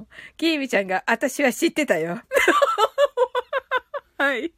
[0.01, 0.07] ん。
[0.37, 2.19] キーミちゃんが、私は知ってたよ。
[4.17, 4.51] はい。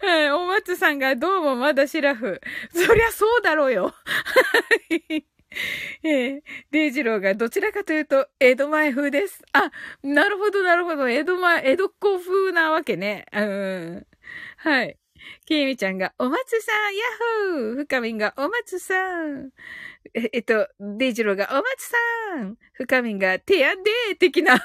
[0.00, 2.40] はい、お松さんがどうもまだシラフ。
[2.74, 3.84] そりゃそうだろうよ。
[3.84, 3.94] は
[5.10, 5.35] い。
[6.02, 6.40] えー、
[6.70, 9.42] デイジローがどちらかというと、江戸前風です。
[9.52, 9.70] あ、
[10.02, 11.08] なるほど、なるほど。
[11.08, 13.26] 江戸前、江戸っ子風なわけね。
[13.32, 14.06] うん。
[14.58, 14.98] はい。
[15.46, 17.02] きみちゃんが、お松さん、ヤ
[17.62, 19.50] ッホー深みんが、お松さん。
[20.14, 21.96] え、えっと、デイジローが、お松さ
[22.42, 22.56] ん。
[22.72, 24.56] 深みんが、手やんでー的な。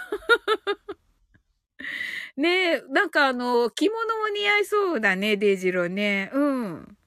[2.38, 6.32] ねえ、なんかあの、着物も似合いそうだね、デイジローね。
[6.34, 6.98] うん。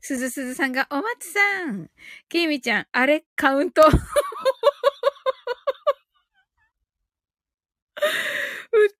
[0.00, 1.90] すずすずさんが、お松さん。
[2.28, 3.82] きみちゃん、あれ、カウント。
[3.86, 3.90] う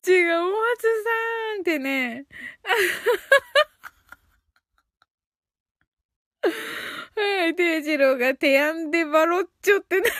[0.03, 1.11] ちがお松さ
[1.59, 2.27] んってね。
[7.15, 10.17] はい、デイジローがテアンデバロッチョって何です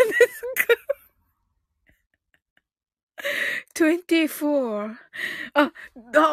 [0.67, 0.75] か
[3.75, 4.97] 24。
[5.55, 5.73] あ、あ、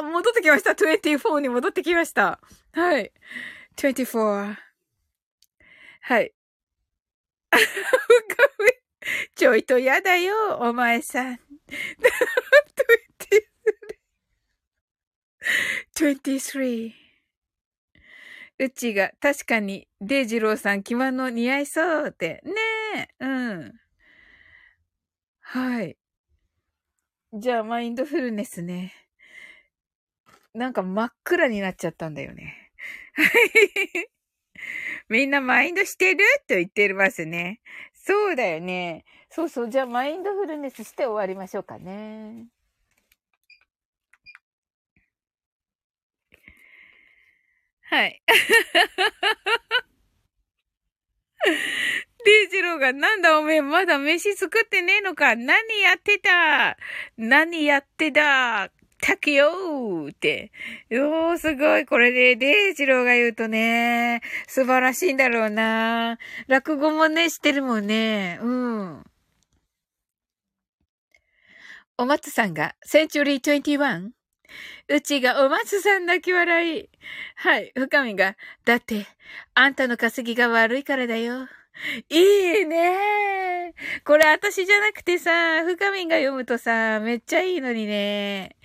[0.01, 0.71] 戻ってきました。
[0.71, 2.39] 24に戻ってきました。
[2.73, 3.12] はい。
[3.76, 4.56] 24.
[6.02, 6.34] はい。
[9.36, 11.40] ちょいとやだよ、お前さん。
[15.96, 16.94] 23.
[18.58, 22.42] うちが確かにデイジローさん着物似合いそうって。
[22.46, 23.26] ねえ。
[23.26, 23.74] うん。
[25.42, 25.98] はい。
[27.34, 28.94] じゃあマインドフルネスね。
[30.54, 32.64] なんか真っ暗になっちゃったんだよね。
[35.10, 36.24] みんなマインドしてる？
[36.48, 37.62] と言ってますね。
[37.93, 39.06] そうだよね。
[39.30, 39.69] そうそう。
[39.69, 42.48] じゃあマインドフルネスして終わりましょうかね。
[47.88, 48.21] はい。
[52.26, 55.36] デイジローがなんだおめえまだ飯作ってねえのか？
[55.36, 56.76] 何やってた？
[57.17, 58.71] 何やってた
[59.06, 60.52] たけよーって。
[60.89, 61.86] おー、すごい。
[61.86, 66.18] これで、デイジローが言うとね、素晴らしいんだろうな。
[66.48, 68.39] 落語もね、してるもんね。
[68.41, 69.04] うん。
[72.00, 74.10] お松さんが、センチュリー 21?
[74.88, 76.89] うちがお松さん泣き笑い。
[77.36, 77.72] はい。
[77.76, 79.06] 深みが、だって、
[79.54, 81.48] あんたの稼ぎが悪いからだよ。
[82.10, 83.74] いいね
[84.06, 88.56] これ私じゃなくてさ、深みんが読むとさ、めっちゃいいのにね。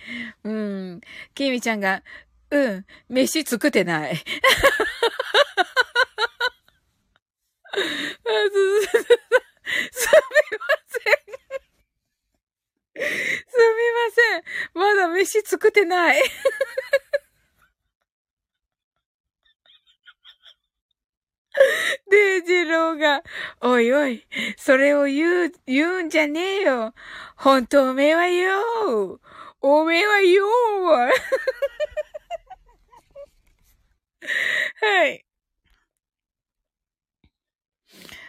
[0.43, 1.01] うん。
[1.33, 2.03] きみちゃんが、
[2.49, 4.15] うん、飯作ってない。
[4.21, 4.23] す、
[10.51, 11.21] みません。
[12.93, 14.43] すみません。
[14.73, 16.21] まだ飯作ってない。
[22.09, 23.23] デイジローが、
[23.61, 24.25] おいおい、
[24.57, 26.93] それを言う、言うんじゃねえよ。
[27.35, 29.19] 本当おめえはよ。
[29.61, 30.45] おめえはよ。
[34.81, 35.25] はい。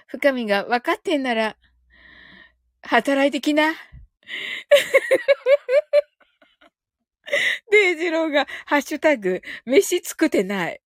[0.09, 1.57] 深みが分かってんなら、
[2.83, 3.73] 働いてきな。
[7.71, 10.83] デイジローが、ハッシュタグ、飯作ってない。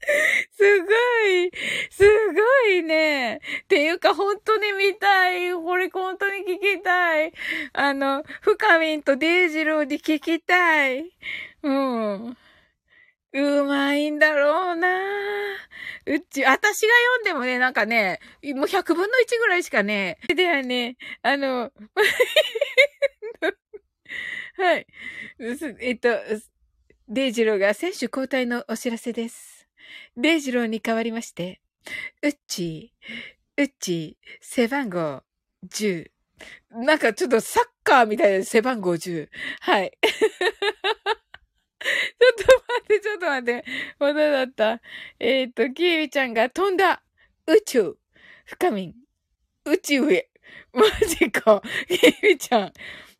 [0.52, 0.86] すご
[1.28, 1.50] い、
[1.90, 3.40] すごいね。
[3.64, 5.52] っていうか、本当に見たい。
[5.52, 7.32] これ本当に聞きたい。
[7.72, 11.10] あの、深みんとデイジローに聞きたい。
[11.62, 12.36] うん。
[13.32, 14.88] うまいんだろうな
[16.06, 18.20] うち、私が読んでもね、なんかね、
[18.54, 21.70] もう100分の1ぐらいしかね、ではね、あの、
[24.56, 24.86] はい。
[25.80, 26.08] えっと、
[27.08, 29.59] デイジローが選手交代のお知らせです。
[30.16, 31.60] デイジローに代わりまして、
[32.22, 35.22] うっちー、うち、背番号
[35.68, 36.10] 10。
[36.70, 39.28] なんかちょっとサッカーみたいな背番号10。
[39.60, 39.92] はい。
[40.02, 40.10] ちょ
[42.30, 43.64] っと待って、ちょっと待って。
[43.98, 44.80] まだだった？
[45.18, 47.02] えっ、と、キービちゃんが飛んだ
[47.46, 47.96] 宇宙。
[48.44, 48.94] 深みん。
[49.64, 50.30] 宇宙へ。
[50.72, 51.62] マジか。
[51.88, 52.72] キービちゃん。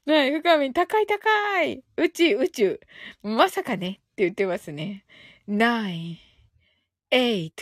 [0.06, 1.82] はい、深みん、高い高い。
[1.96, 2.80] 宇宙、宇宙。
[3.22, 5.04] まさかねって言ってますね。
[5.48, 6.16] nine,
[7.10, 7.52] eight,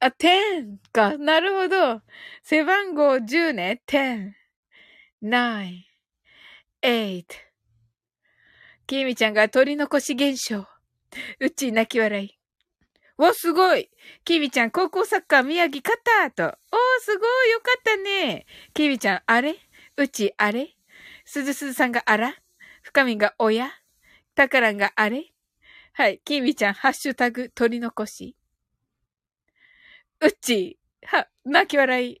[0.00, 1.16] あ、10か。
[1.16, 2.02] なるほど。
[2.42, 3.82] 背番号10ね。
[3.86, 4.32] 10、
[5.22, 5.70] 9、
[6.82, 7.24] 8。
[8.86, 10.66] きみちゃんが取り残し現象。
[11.40, 12.38] うち泣き笑い。
[13.16, 13.88] わ、すごい
[14.24, 16.44] きみちゃん、高校サッカー宮城勝ったと。
[16.44, 16.50] おー、
[17.00, 18.44] すごいよかったね。
[18.74, 19.56] きみちゃん、あれ？
[19.96, 20.76] うち、あれ？
[21.24, 22.34] すずすずさんがあら？
[22.82, 23.70] 深みが親
[24.34, 25.32] たからんがあれ？
[25.96, 26.20] はい。
[26.24, 28.34] きみちゃん、ハッシュタグ、取り残し。
[30.20, 32.20] うっち、は、泣き笑い。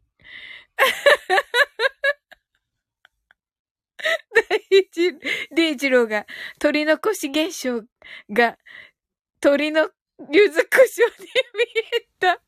[4.48, 5.12] 第一、
[5.56, 6.24] リージローが、
[6.60, 7.82] 取り残し現象
[8.30, 8.58] が、
[9.40, 9.90] 鳥の
[10.30, 11.64] 柚子胡椒に見
[11.96, 12.40] えた。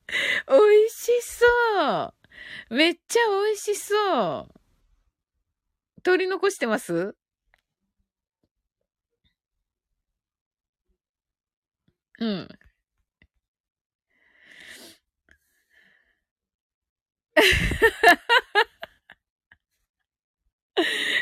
[0.49, 2.15] 美味しそ
[2.71, 2.75] う。
[2.75, 4.61] めっちゃ美味しそう。
[6.05, 7.17] 取り残してます？
[12.19, 12.49] うん。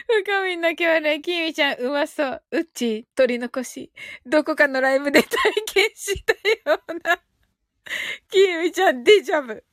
[0.09, 2.43] 深みんな今日はね、きみちゃんうまそう。
[2.53, 3.93] うっち、取り残し。
[4.27, 5.31] どこかのライブで体
[5.75, 6.33] 験した
[6.71, 7.19] ような。
[8.31, 9.65] きみちゃんデジャブ。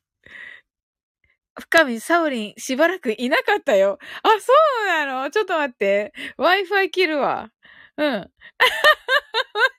[1.59, 3.99] 深みん、サウリン、しばらくいなかったよ。
[4.23, 4.53] あ、そ
[4.83, 5.31] うなの？
[5.31, 6.13] ちょっと待って。
[6.37, 7.51] Wi-Fi 切るわ。
[7.97, 8.07] うん。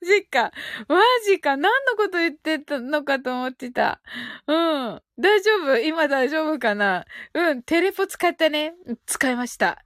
[0.03, 0.53] マジか。
[0.89, 1.57] マジか。
[1.57, 4.01] 何のこと言ってたのかと思ってた。
[4.47, 5.03] うん。
[5.19, 5.77] 大丈夫？
[5.79, 7.05] 今大丈夫かな？
[7.35, 7.63] うん。
[7.63, 8.75] テレポ使ったね。
[9.07, 9.85] 使いました。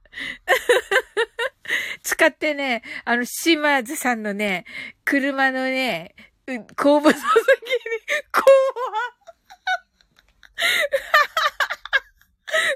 [2.03, 4.65] 使ってね、あの、島津さんのね、
[5.05, 6.15] 車のね、
[6.75, 7.29] 後部座席に、
[8.31, 8.45] 怖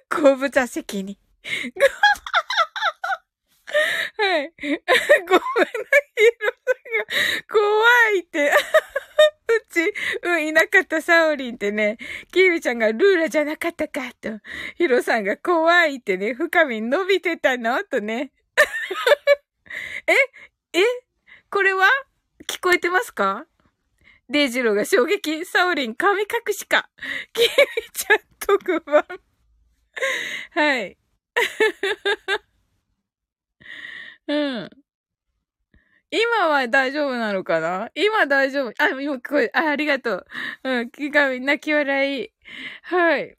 [0.09, 1.17] 後部座席に。
[4.17, 4.53] はい。
[4.59, 4.79] ごめんな、
[5.27, 5.39] ヒ
[6.39, 7.61] ロさんが、怖
[8.15, 8.51] いって。
[9.51, 9.93] うち、
[10.23, 11.97] うん、いなかったサオリンってね、
[12.31, 14.39] キービちゃんがルーラじゃなかったか、と。
[14.75, 17.83] ヒロさんが怖いってね、深み伸びてたの？
[17.83, 18.31] とね。
[20.07, 20.13] え
[20.73, 20.83] え
[21.49, 21.85] これは？
[22.47, 23.45] 聞こえてますか？
[24.29, 26.89] デイジローが衝撃、サオリン神隠しか。
[27.33, 27.51] キービ
[27.91, 29.05] ちゃん特番。
[30.51, 30.97] はい。
[34.31, 34.69] うん。
[36.09, 37.89] 今は大丈夫なのかな？
[37.95, 38.73] 今大丈夫。
[38.77, 40.25] あ、今これ、あ、ありがとう。
[40.63, 42.29] うん、気が泣き笑い。
[42.83, 43.37] はい。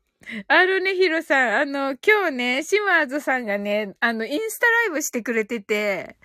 [0.49, 6.17] あのね、ヒロさん、あの、今日ね、シマーズさんがね、あの、インスタライブしてくれてて、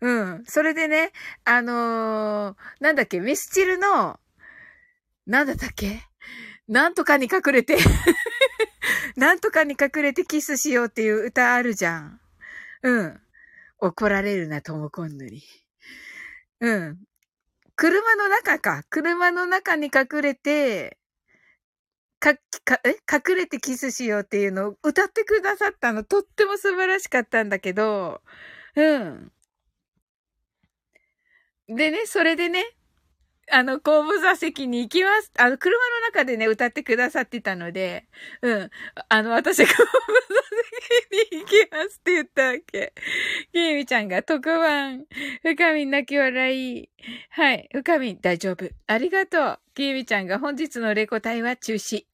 [0.00, 0.44] うん。
[0.46, 1.12] それでね、
[1.44, 4.18] あのー、なんだっけ、ミスチルの、
[5.26, 6.00] なんだったっけ？
[6.68, 7.76] なんとかに隠れて
[9.16, 12.20] なんとかに隠れてキスしようっていう歌あるじゃん。
[12.82, 13.20] うん。
[13.82, 15.42] 怒られるな、ともこんぬに。
[16.60, 16.98] うん。
[17.76, 18.84] 車の中か。
[18.90, 20.98] 車の中に隠れて、
[22.20, 22.96] か、か、え？
[23.12, 28.22] 隠れてキスしようっていうのを歌ってくださったの、とっても素晴らしかったんだけど、
[28.76, 29.32] うん。
[31.68, 32.64] でね、それでね、
[33.50, 35.32] あの、後部座席に行きます。
[35.36, 38.06] あの、車の中でね、歌ってくださってたので、
[38.40, 38.70] うん。
[39.08, 39.82] あの、私、後部座
[41.28, 42.94] 席に行きますって言ったわけ。
[43.52, 45.04] きーみちゃんが特番。
[45.42, 46.90] 深みん泣き笑い。
[47.30, 47.68] はい。
[47.72, 48.68] 深みん大丈夫。
[48.86, 49.58] ありがとう。
[49.74, 52.06] きーみちゃんが本日のレコ隊は中止。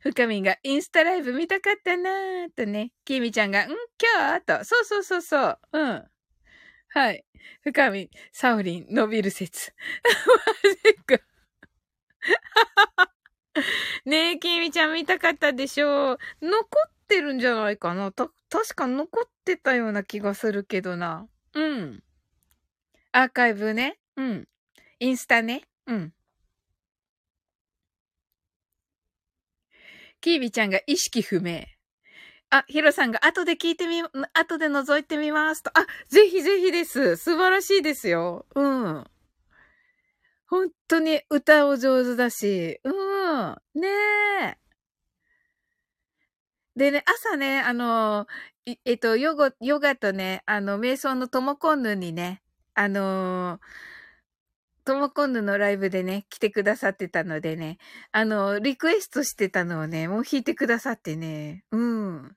[0.00, 2.92] 深みんがインスタライブ見たかったなーとね。
[3.04, 3.76] きーみちゃんが、ん今
[4.34, 4.64] 日と。
[4.64, 5.58] そうそうそうそう。
[5.72, 6.04] うん。
[6.94, 7.24] はい。
[7.62, 9.74] 深み、サウリン、伸びる説。
[10.64, 11.18] マジか。
[14.06, 16.18] ねえ、きみちゃん見たかったでしょう。
[16.40, 18.12] 残ってるんじゃないかな。
[18.12, 21.28] た、確か残ってたような気がするけどな。
[21.54, 22.04] うん。
[23.10, 23.98] アーカイブね。
[24.14, 24.48] うん。
[25.00, 25.62] インスタね。
[25.88, 26.14] うん。
[30.20, 31.73] キービちゃんが意識不明。
[32.50, 35.70] あ、ヒロさんが後で聞いてみ、後で覗いてみますと。
[35.78, 37.16] あ、ぜひぜひです。
[37.16, 38.46] 素晴らしいですよ。
[38.54, 39.04] うん。
[40.46, 42.80] 本当に歌お上手だし。
[42.84, 43.56] うん。
[43.74, 43.88] ね
[44.42, 44.58] え。
[46.76, 48.26] でね、朝ね、あの、
[48.84, 52.42] えっと、ヨゴ、ヨガとね、あの、瞑想のトモコンヌにね、
[52.74, 53.60] あの
[54.84, 57.78] ともこんぬのライブでね、来てくださってたのでね、
[58.12, 62.36] あの、リクエストしてたのをね、もう弾いてくださってね、うん。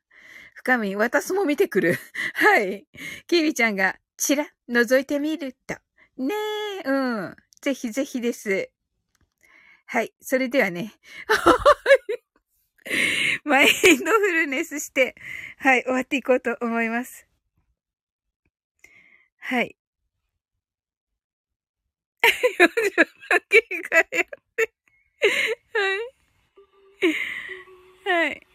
[0.53, 1.97] 深み、私も見てくる。
[2.33, 2.87] はい。
[3.27, 5.75] キビちゃんが、ちら、覗いてみると。
[6.17, 6.33] ね
[6.85, 7.35] え、うん。
[7.61, 8.69] ぜひぜひです。
[9.85, 10.13] はい。
[10.21, 10.93] それではね。
[13.43, 13.69] マイン
[14.03, 15.15] ドフルネスして、
[15.57, 17.27] はい、終わっていこうと思います。
[19.37, 19.76] はい。
[22.23, 24.07] 40万件がやっ
[24.55, 24.71] て。
[25.73, 25.95] は
[27.05, 27.15] い。
[28.05, 28.47] はい。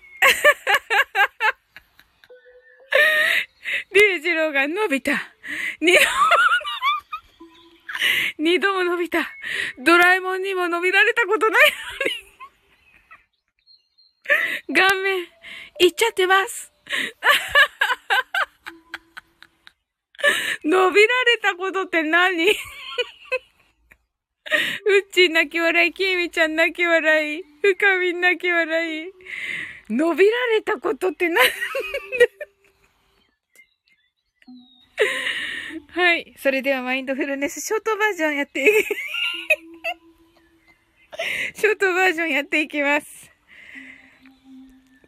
[3.92, 5.12] リュウジローが伸びた。
[5.80, 6.06] 二度も、
[8.38, 9.36] 二度も伸びた。
[9.78, 11.72] ドラえもんにも伸びられたことない
[14.68, 14.76] のに。
[14.76, 15.22] 顔面、
[15.80, 16.72] いっちゃってます。
[20.64, 22.46] 伸びられたことって何？
[24.86, 29.12] うっちー泣き笑い、きみちゃん泣き笑い、深みん泣き笑い。
[29.90, 31.38] 伸びられたことって何
[35.88, 36.34] はい。
[36.38, 38.88] それではマインドフルネスショートバージョンやっていき、
[41.60, 43.30] ショートバージョンやっていきます。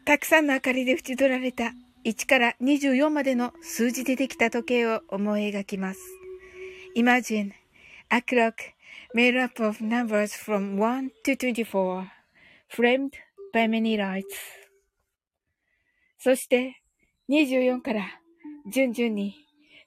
[0.05, 1.73] たくさんの明かりで縁取られた
[2.03, 5.99] 1から24までの数字でできた時計を思い描きます。
[6.95, 7.51] Imagine
[8.09, 8.74] a clock
[9.15, 12.11] made up of numbers from 1 to 24,
[12.67, 13.13] framed
[13.53, 14.25] by many lights.
[16.19, 16.81] そして
[17.29, 18.19] 24から
[18.69, 19.35] 順々に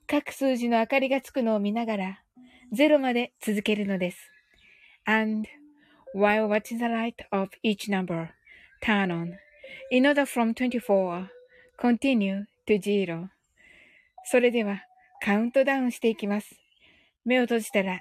[0.06, 2.22] 各数字の明かりがつくのを見ながら
[2.72, 4.18] 0まで続けるのです。
[5.04, 5.46] And
[6.14, 8.30] while watching the light of each number
[8.82, 9.34] turn on,
[9.90, 11.26] in order from 24
[11.78, 13.28] continue to zero.
[14.24, 14.84] それでは
[15.20, 16.58] カウントダウンしていきます。
[17.26, 18.00] 目を閉じたら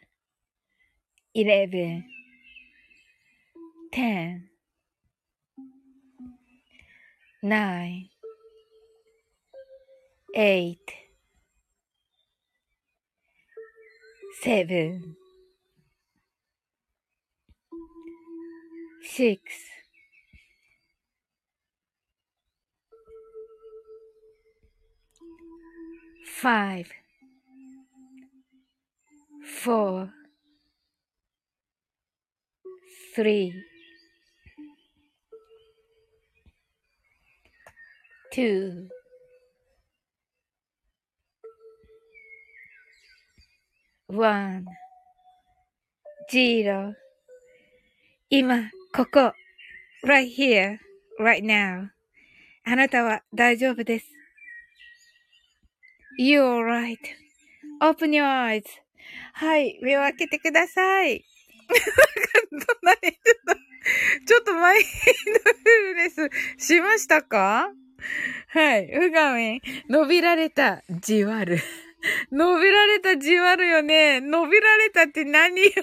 [1.33, 2.03] eleven,
[3.91, 4.49] ten,
[7.41, 8.09] nine,
[10.35, 10.91] eight,
[14.41, 15.15] seven,
[19.03, 19.41] six,
[26.25, 26.91] five,
[29.45, 30.11] four.
[33.15, 33.53] Three,
[38.33, 38.87] two,
[44.07, 44.65] one,
[46.29, 46.93] zero
[48.29, 49.33] 今、ここ、
[50.05, 50.77] right here,
[51.19, 51.89] right now
[52.63, 54.05] あなたは大丈夫です。
[56.19, 56.63] You're
[57.81, 58.63] right.Open your eyes.
[59.33, 59.79] はい。
[59.81, 61.25] 目を開けてください。
[64.27, 64.89] ちょっとマインド
[65.51, 67.71] フルネスしましたか？
[68.49, 68.91] はい。
[68.93, 69.61] うがみん。
[69.89, 71.59] 伸びられた、じわる。
[72.31, 74.19] 伸びられたじわるよね。
[74.21, 75.71] 伸びられたって何よ？
[75.71, 75.73] き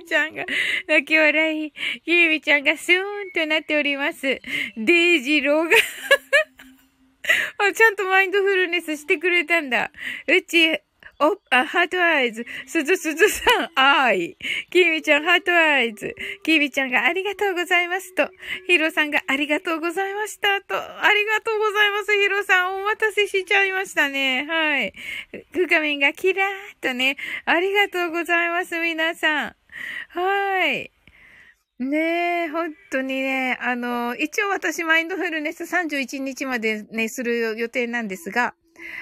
[0.00, 0.44] みちゃんが
[0.88, 1.72] 泣き笑い。
[2.02, 4.40] きみちゃんがスーンとなっております。
[4.76, 5.76] デイジローが
[7.68, 9.90] あ、ちゃんとマインドフルネスしてくれたんだ。
[10.28, 10.78] うち、
[11.18, 12.44] お、あ、 heart eyes。
[12.66, 14.36] すずすずさん、あい。
[14.70, 16.14] きみちゃん、 heart eyes。
[16.42, 18.28] きみちゃんがありがとうございますと。
[18.66, 20.74] ヒロさんがありがとうございましたと。
[20.76, 22.82] ありがとうございます、ヒロさん。
[22.82, 24.46] お待たせしちゃいましたね。
[24.46, 24.92] はい。
[25.52, 27.16] グカミンがキラーっとね。
[27.46, 29.56] ありがとうございます、皆さん。
[30.10, 30.90] はい。
[31.78, 38.54] ねえ、本当にね、あの、一応私マインドフルネス31日までね、する予定なんですが、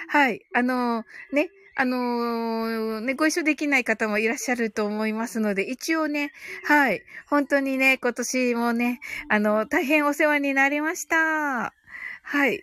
[0.09, 6.33] はい、あの、ね、あのー、ね、ご一緒できない方もいらっしゃると思いますので、一応ね、
[6.65, 7.03] はい。
[7.29, 11.75] 本当にね、今年もね、あの、大変お世話になりました。
[12.23, 12.63] はい。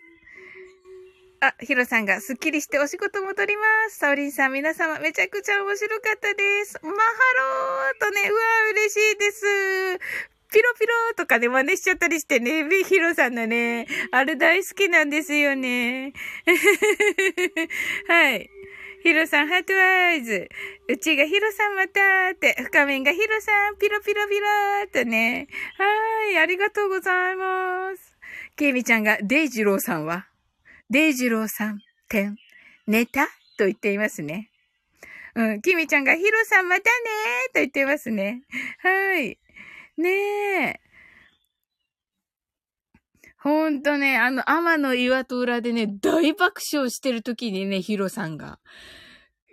[1.40, 3.98] あ、ヒロさんがスッキリしてお仕事戻ります。
[3.98, 6.78] サオリンさん、皆様、めちゃくちゃ面白かったです。
[6.82, 8.40] マハローとね、うわ
[8.70, 9.42] 嬉しいです。
[10.52, 16.12] ピロピロとかね、真似しちゃったりしてね、ヒロさんのね、あれ大好きなんですよね。
[18.06, 18.50] はい。
[19.02, 20.48] ヒロさん、 heart eyes。
[20.88, 25.48] うちがヒロさんまたーって、深面がヒロさん、ピロピロピローっとね。
[25.76, 28.16] はーい、ありがとうございます。
[28.56, 30.28] ケイミちゃんが、デイジローさんは
[30.88, 32.36] デイジローさん、点、
[32.86, 33.26] 寝た
[33.58, 34.50] と言っていますね。
[35.34, 38.42] うん、キミちゃんがヒロさんまたねーと言っていますね。
[38.82, 39.38] はい。
[39.96, 40.10] ね
[40.68, 40.80] え。
[43.42, 48.60] ほんとね、あの、天の岩戸裏でね、大爆笑してる時にね、ヒロさんが。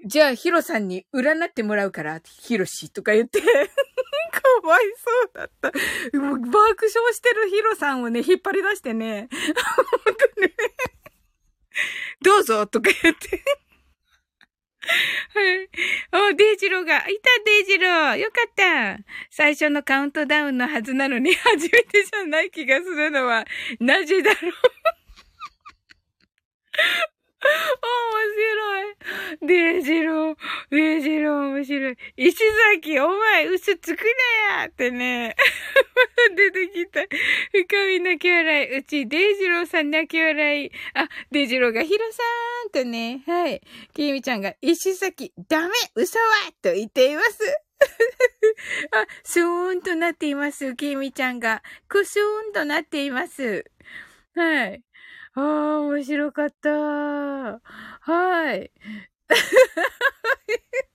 [0.05, 3.47] じゃあ、ヒロさんに占ってもらうから、ヒロシとか言って か
[4.63, 5.71] わいそうだった。
[6.19, 9.27] もう爆笑してるヒロさんをね、引っ張り出してね、
[9.75, 10.53] ほんとね
[12.21, 13.43] どうぞとか言って
[14.81, 16.33] はい。
[16.33, 18.17] お、デイジローが、いた、デイジロー。
[18.17, 18.99] よかった。
[19.29, 23.45] 最初のカウントダウンのはずなのに、初めてじゃない気がするのは、
[23.79, 24.53] なぜだろう。
[27.81, 28.99] 面白い。
[29.47, 30.35] デイジロー、
[30.71, 31.97] デイジロー面白い。
[32.17, 32.37] 石
[32.73, 34.01] 崎、お前嘘つく
[34.49, 35.35] なやってね。
[36.35, 37.01] 出てきた。
[37.51, 38.77] 深み泣き笑い。
[38.77, 40.71] うち、デイジローさん泣き笑い。
[40.93, 42.23] あ、デイジローがヒロさ
[42.67, 43.23] んとね。
[43.25, 43.61] はい。
[43.93, 46.25] キミちゃんが、石崎、ダメ嘘は
[46.61, 47.39] と言っています。
[48.91, 50.75] あ、スーンとなっています。
[50.75, 53.65] キミちゃんが、クスーンとなっています。
[54.35, 54.83] はい。
[55.39, 56.69] ああ、面白かった。
[56.69, 58.71] はい。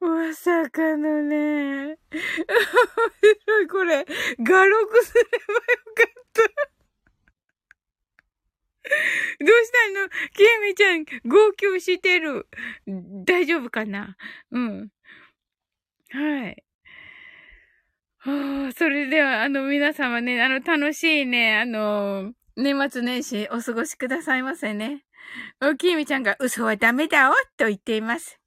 [0.00, 1.86] まさかのね。
[1.88, 1.98] 面
[3.40, 4.04] 白い、これ。
[4.40, 5.60] 画録すればよ
[5.94, 6.42] かった。
[9.40, 10.08] どうしたの？
[10.32, 12.48] きえみちゃん、号泣してる。
[13.24, 14.16] 大丈夫かな？
[14.52, 14.88] うん。
[16.10, 16.65] はい。
[18.76, 25.04] それでは、あの、皆様ね、あの、楽しいね、あの、年末年始お過ごしくださいませね。
[25.62, 28.40] おきみちゃんが嘘はダメだおと言っています。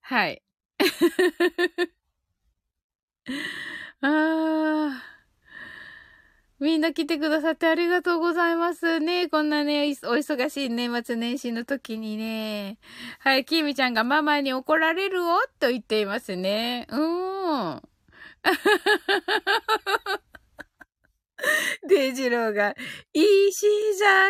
[0.00, 0.42] はい。
[4.00, 5.13] ああ。
[6.60, 9.28] みんな来てくださってありがとうございますね。
[9.28, 12.78] こんなね、お忙しい年末年始の時にね。
[13.18, 16.86] はい、きみちゃんがママに怒られるをと言っていますね。
[16.90, 17.82] うーん。
[21.88, 22.74] デイジローが、
[23.12, 23.66] 石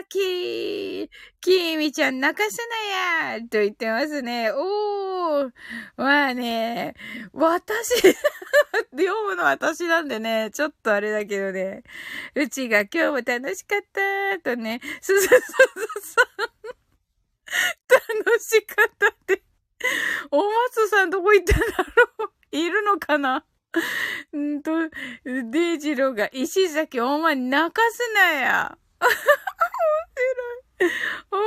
[0.03, 1.11] 崎
[1.41, 2.59] きみちゃん泣かす
[3.29, 4.51] なやと言ってますね。
[4.53, 5.51] おー。
[5.97, 6.95] まあね、
[7.33, 8.01] 私、
[8.93, 11.83] 読むの私なんでね、ちょっとあれだけどね。
[12.35, 15.41] うちが今日も楽しかったとね、すすすす
[16.01, 16.17] す。
[17.89, 19.43] 楽しかったって。
[20.31, 21.67] お松さんどこ行ったんだ
[22.19, 23.45] ろういるのかな
[24.37, 24.71] んと、
[25.25, 28.79] デイジローが、石崎お前泣かすなや。
[29.01, 29.19] 面白
[30.59, 30.95] い。
[31.31, 31.41] 面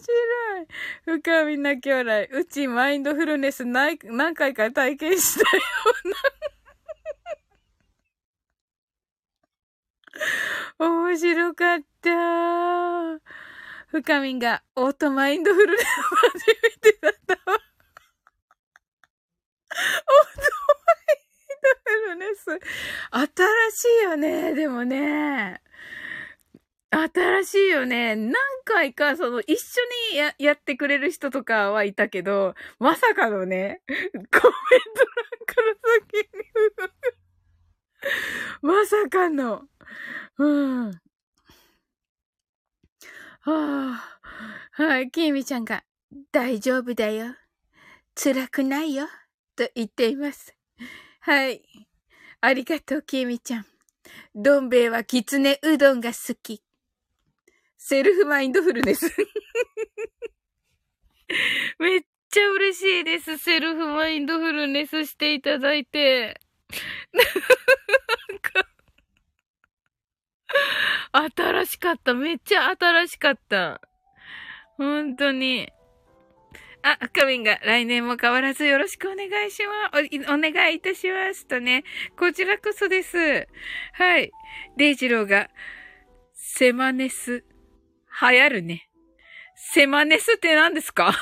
[0.00, 1.20] 白い。
[1.20, 2.38] 深みな兄弟。
[2.38, 5.62] うちマインドフルネス何何回か体験したよ
[6.04, 6.16] うな。
[10.78, 12.10] 面白かった。
[13.88, 16.54] 深みがオートマインドフルネス初め
[16.92, 17.58] てだったわ。
[19.76, 20.53] オート
[22.08, 22.44] ルネス。
[23.10, 25.62] 新しいよね、でもね。
[26.90, 28.14] 新しいよね。
[28.14, 28.34] 何
[28.64, 34.46] 回か、その、一緒にや、やってくれる人とかはいたけど、まさかのね、コメント欄
[35.46, 35.74] から
[36.12, 36.44] 先に
[38.62, 39.62] まさかの。
[40.38, 40.90] うん。
[40.90, 41.00] は
[43.46, 44.20] あ。
[44.72, 45.84] はい、きみちゃんが、
[46.32, 47.34] 大丈夫だよ。
[48.14, 49.08] 辛くないよ。
[49.56, 50.54] と言っています。
[51.26, 51.62] はい。
[52.42, 53.66] ありがとう、きみちゃん。
[54.34, 56.62] どん兵衛はきつねうどんが好き。
[57.78, 59.06] セルフマインドフルネス。
[61.80, 63.38] めっちゃ嬉しいです。
[63.38, 66.38] セルフマインドフルネスしていただいて。
[67.10, 68.68] なんか、
[71.36, 72.12] 新しかった。
[72.12, 73.80] めっちゃ新しかった。
[74.76, 75.72] 本当に。
[76.86, 80.08] あ、カミンが来年も変わらずよろしくお願いします。
[80.30, 81.82] お、お願いいたしますとね。
[82.18, 83.48] こちらこそです。
[83.94, 84.30] はい。
[84.76, 85.48] デイジローが、
[86.34, 87.42] セマネス、
[88.20, 88.90] 流行るね。
[89.56, 91.08] セマネスって何ですか？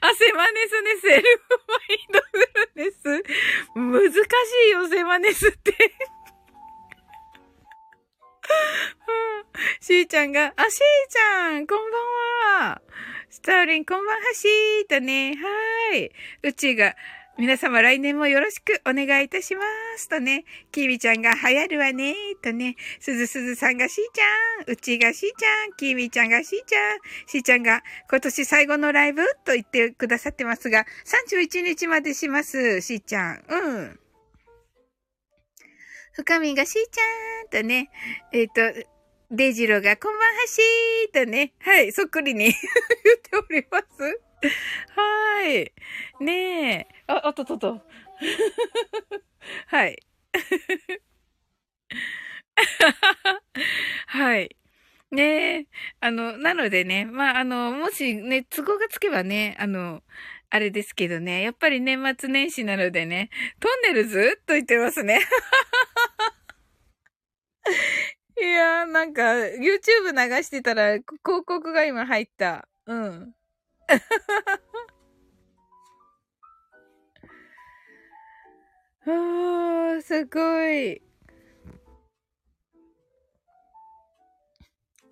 [0.00, 1.28] あ、セマネスね、セルフ
[1.66, 3.24] マインドフルネス。
[3.74, 4.18] 難し
[4.68, 5.72] いよ、セマネスって
[9.80, 12.82] しーちゃんが、あ、しーちゃん、こんばんは。
[13.32, 15.30] スターリン、こんばんはしーとね。
[15.30, 16.10] はーい。
[16.42, 16.94] うちが、
[17.38, 19.62] 皆様来年もよろしくお願いいたしま
[19.96, 20.10] す。
[20.10, 22.14] とね、きみちゃんが流行るわね。
[22.42, 33.44] とね、すずすずさんがしーちゃん、うちがしーちゃん、きみちゃんがしーちゃん、しーちゃんが今年最後のライブと言ってくださってますが、31日までします、しーちゃん。
[33.48, 34.00] うん。
[36.12, 37.88] 深みがしーちゃんとね、
[38.30, 38.91] えっ、ー、と、
[39.34, 42.56] デジロがこんばんはしーとね、はい、そっくりに 言っ
[43.22, 44.20] ております。
[44.94, 45.72] はい。
[46.20, 46.86] ねえ。
[47.06, 47.80] あ、あったとと。
[49.68, 49.98] はい。
[54.08, 54.54] はい。
[55.10, 55.66] ねえ。
[56.00, 60.02] あの、なのでね、まあ、あの、もしね、都合がつけばね、あの、
[60.50, 63.30] あれですけどね、やっぱり年末年始なのでね、
[63.60, 65.20] トンネルズと言ってますね。
[68.40, 71.04] いやー、なんか、YouTube 流してたら、広
[71.44, 72.66] 告が今入った。
[72.86, 73.34] うん。
[79.04, 81.02] あー、すごい。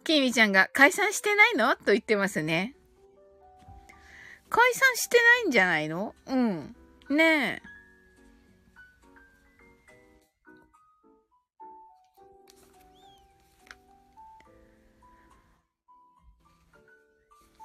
[0.05, 1.75] きみちゃんが解散してないの？
[1.77, 2.75] と言ってますね。
[4.49, 6.15] 解散してないんじゃないの？
[6.27, 6.75] うん。
[7.11, 7.80] ねえ。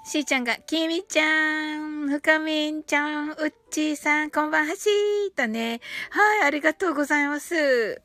[0.08, 5.82] しーちゃんが、きみちゃん、ふかみんちゃん、うっちーさん、こんばんはしーとね。
[6.12, 8.04] はい、ありがとうございます。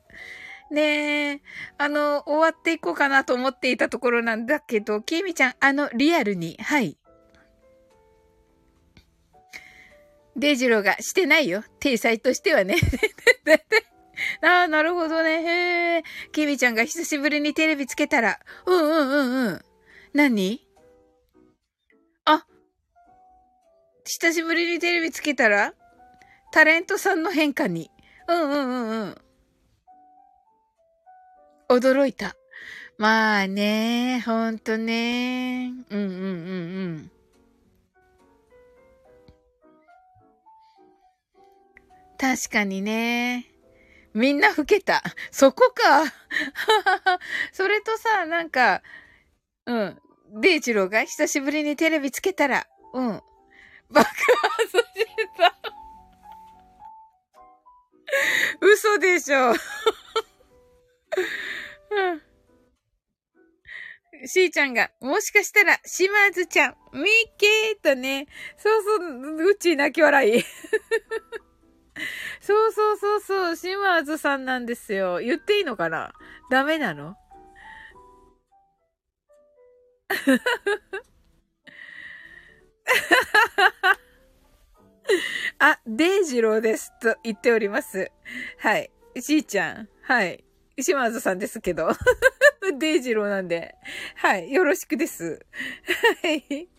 [0.71, 1.41] ねえ、
[1.77, 6.97] あの、終わっていこうかなと思っていたところなんだけど、きみちゃん、あの、リアルに、はい。
[10.35, 11.63] デイジローがしてないよ。
[11.79, 12.77] 体裁としてはね。
[14.41, 15.43] ああ、なるほどね。
[15.43, 16.03] へえ。
[16.31, 19.61] キミちゃんが久しぶりにテレビつけたら、うんうんうんうん。
[20.13, 20.70] 何？
[24.03, 25.73] 久しぶりにテレビつけたら
[26.51, 27.89] タレントさんの変化に。
[28.27, 29.17] うんうんうんうん。
[31.69, 32.35] 驚いた。
[32.97, 35.71] まあね、ほんとね。
[35.89, 36.23] うんうんうんう
[37.07, 37.11] ん。
[42.17, 43.47] 確かにね。
[44.13, 45.01] みんな老けた。
[45.31, 46.03] そこか。
[47.53, 48.83] それとさ、なんか、
[49.65, 50.01] うん。
[50.41, 53.21] デイチローが久しぶりにテレビつけたら、うん。
[53.91, 55.55] 爆発してた。
[58.61, 59.51] 嘘でしょ。
[59.51, 59.57] うん。
[64.27, 67.05] しーちゃんが、もしかしたら、島津ちゃん、ミッ
[67.37, 68.27] キーとね、
[68.57, 70.43] そうそう、うち泣き笑い。
[72.39, 75.19] そうそうそうそう、島津さんなんですよ。
[75.19, 76.13] 言っていいのかな？
[76.49, 77.15] ダメなの？
[85.59, 86.91] あ、デイジローです。
[86.99, 88.11] と言っております。
[88.59, 88.91] はい。
[89.19, 89.89] しーちゃん。
[90.03, 90.43] はい。
[90.79, 91.89] 島津さんですけど。
[92.77, 93.75] デイジローなんで。
[94.15, 94.51] はい。
[94.51, 95.45] よろしくです。
[96.23, 96.69] はい。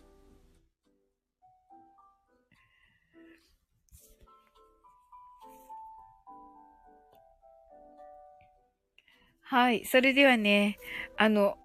[9.41, 9.85] はい。
[9.85, 10.79] それではね、
[11.15, 11.57] あの、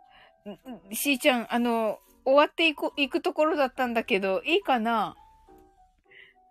[0.93, 1.99] しーちゃん、あの、
[2.29, 5.17] 終わっていく、いくところだったんだけど、いいかな？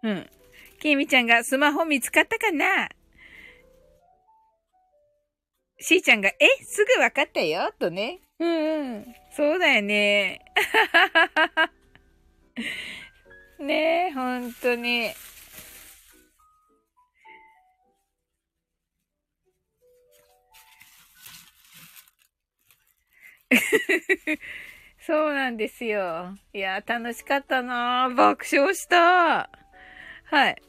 [0.02, 0.28] うん。
[0.80, 2.90] きみちゃんがスマホ見つかったかな？
[5.80, 6.36] しーちゃんが、え？
[6.64, 7.72] すぐわかったよ？
[7.78, 8.22] とね。
[8.40, 9.16] うんうん。
[9.36, 10.42] そうだよね。
[13.60, 15.12] ねえ、ほんとに。
[25.08, 26.36] そうなんですよ。
[26.54, 29.50] いや、楽しかったな爆笑した。
[30.26, 30.62] はい。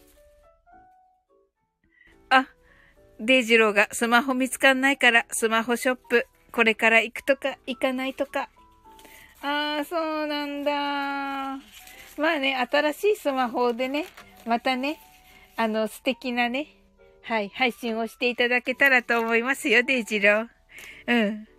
[2.31, 2.47] あ、
[3.19, 8.49] デイジローがスマホ見つかんないから、スマホショップ、これから行くとか、行かないとか。
[9.43, 10.73] ああ、そうなんだ。
[12.17, 14.07] まあね、新しいスマホでね、
[14.47, 15.01] またね、
[15.57, 16.69] あの、素敵なね、
[17.23, 20.49] はい、配信をしていただけたらと思いますよ、デイジロー。
[21.09, 21.58] うん。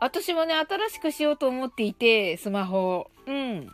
[0.00, 3.06] 私もね、新しくしようと思っていて、スマホ。
[3.26, 3.68] うん。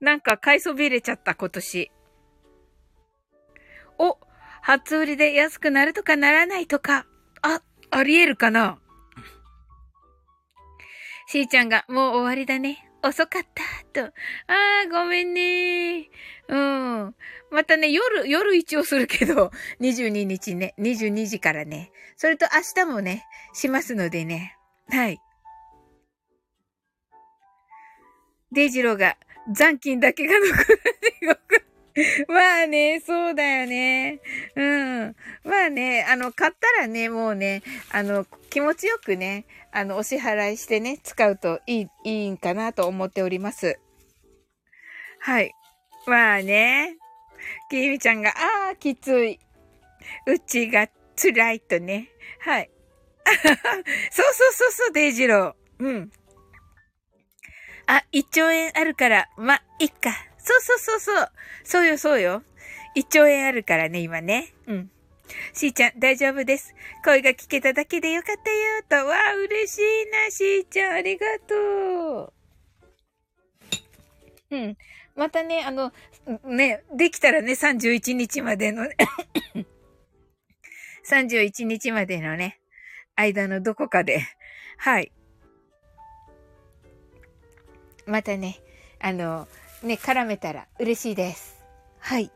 [0.00, 1.90] なんか買いそびれちゃった、今年。
[3.98, 4.18] お、
[4.62, 7.06] 初売りで安くなるとかならないとか。
[7.42, 8.78] あ、ありえるかな
[11.28, 12.90] しーちゃんが、もう終わりだね。
[13.02, 13.42] 遅かっ
[13.92, 14.06] た、と。
[14.06, 15.99] あー、ごめんね。
[17.50, 21.90] またね、夜、夜一応するけど、 22日ね、22時からね。
[22.16, 24.56] それと明日もね、しますのでね。
[24.88, 25.20] はい。
[28.52, 29.16] デイジローが、
[29.52, 30.80] 残金だけが残る
[31.20, 31.70] 地獄。
[32.28, 34.20] まあね、そうだよね。
[34.54, 35.16] うん。
[35.44, 43.78] まあね、あの、買ったらね、もうね、あの、気持ちよくね、あの、お支払いしてね、使うといい、いいんかなと思っております。
[45.18, 45.52] はい。
[46.06, 46.96] まあね、
[47.70, 49.38] きみちゃんが、ああ、きつい。
[50.26, 52.08] うちが辛いとね。
[52.40, 52.70] はい。
[54.10, 55.84] そうそうそうそう、デイジロー。
[55.84, 56.12] うん。
[57.86, 60.10] あ、1兆円あるから、ま、いっか。
[60.38, 61.32] そうそうそうそう。
[61.64, 62.42] そうよ、そうよ。
[62.96, 64.52] 1兆円あるからね、今ね。
[64.66, 64.90] うん。
[65.52, 66.74] しーちゃん、大丈夫です。
[67.04, 69.08] 声が聞けただけでよかったよ、と。
[69.08, 70.92] わあ、嬉しいな、しーちゃん。
[70.94, 72.32] ありがと
[74.50, 74.56] う。
[74.56, 74.76] うん。
[75.14, 75.92] またね、あの、
[76.44, 78.96] ね、できたらね、31日までのね
[81.08, 82.60] 31日までのね、
[83.16, 84.22] 間のどこかで、
[84.76, 85.12] はい。
[88.06, 88.60] またね、
[88.98, 89.48] あの、
[89.82, 91.62] ね、絡めたら嬉しいです。
[91.98, 92.30] はい。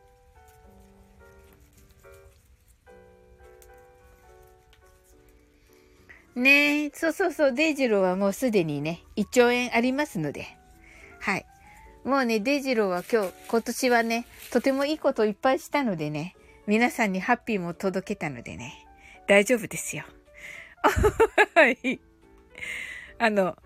[6.35, 10.47] ねえ、そうそうそう、デイジローはもうすでにね、1兆円ありますので。
[11.21, 11.47] はい。
[12.05, 16.37] もうね、デジローは今日、今年はね、とてもいいことをいっぱいしたのでね、
[16.67, 18.87] 皆さんにハッピーも届けたのでね、
[19.27, 20.05] 大丈夫ですよ。
[21.55, 22.01] はい。
[23.19, 23.57] あの、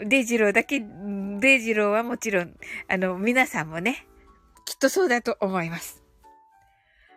[0.00, 2.54] デジローだけ、デジローはもちろん、
[2.88, 4.06] あの、皆さんもね、
[4.64, 6.02] きっとそうだと思います。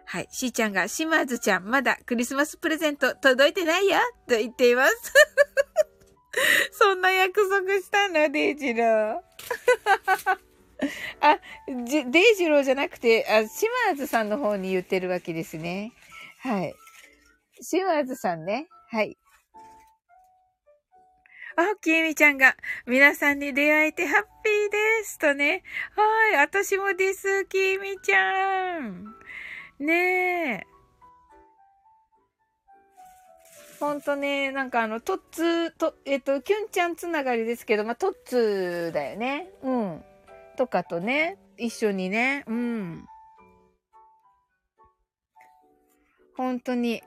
[0.04, 0.28] はい。
[0.30, 3.98] しーちゃんが、シマーズちゃん、まだクリスマスプレゼント届いてないよ
[4.28, 5.14] と言っています。
[6.72, 9.22] そんな約束したの、デイジロー。
[11.22, 15.94] あ、デイジローじゃなくて、あ、シマーズさんの方に言ってるわけですね。
[16.40, 16.76] はい。
[17.62, 18.68] シマーズさんね。
[18.90, 19.18] はい。
[21.58, 25.18] あ、きみちゃんが、皆さんに出会えてハッピーです。
[25.18, 25.64] とね。
[25.96, 29.16] はい、私もです、きみちゃん。
[29.80, 30.76] ねえ。
[33.80, 39.50] ほんとね、なんかあの、トッツと、えっと、キュンちゃんつながりですけど、まあ、トッツだよね。
[39.64, 40.04] うん。
[40.56, 43.06] とかとね、一緒にね、うん。
[46.36, 47.02] 本当に。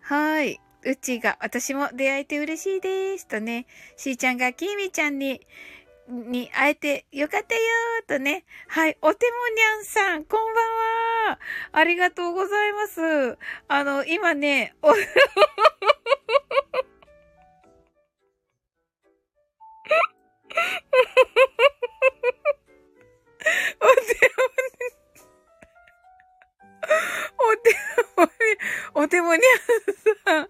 [0.00, 0.60] はい。
[0.84, 3.26] うちが、私も出会えて嬉しいです。
[3.26, 3.66] とね、
[3.96, 5.46] しーちゃんがきみちゃんに、
[6.08, 8.44] に会えてよかったよーとね。
[8.68, 8.96] はい。
[9.02, 10.60] おてもにゃんさん、こんば
[11.30, 11.38] んは。
[11.72, 13.38] ありがとうございます。
[13.68, 14.94] あの、今ね、お、
[29.28, 29.44] もにゃ
[30.24, 30.48] さん、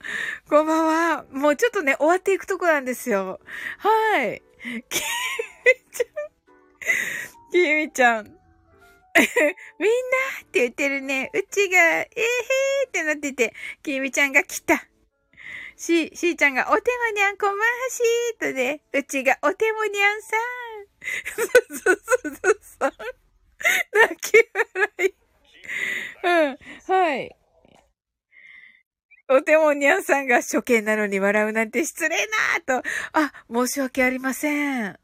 [0.48, 1.24] こんばんは。
[1.32, 3.40] もうちょっとね、終わっていくとこなんですよ。
[3.78, 4.40] はい。
[4.88, 7.50] きみちゃん。
[7.50, 8.24] きみちゃん。
[8.24, 8.36] みんな
[10.44, 11.30] って言ってるね。
[11.34, 13.52] うちが、えーへーってなってて、
[13.82, 14.76] きみちゃんが来た。
[15.76, 17.58] し、しーちゃんが、おてもにゃんこまは
[17.90, 20.40] しーとね、うちが、おてもにゃんさん。
[21.02, 21.96] すす
[22.30, 22.92] すすさん。
[23.92, 25.14] 泣き笑い。
[26.22, 26.58] うん、
[26.94, 27.37] はい。
[29.30, 32.16] おてもにゃんさんが初見なのに笑うなんて失礼
[32.66, 32.88] なぁと。
[33.12, 34.98] あ、申し訳ありません。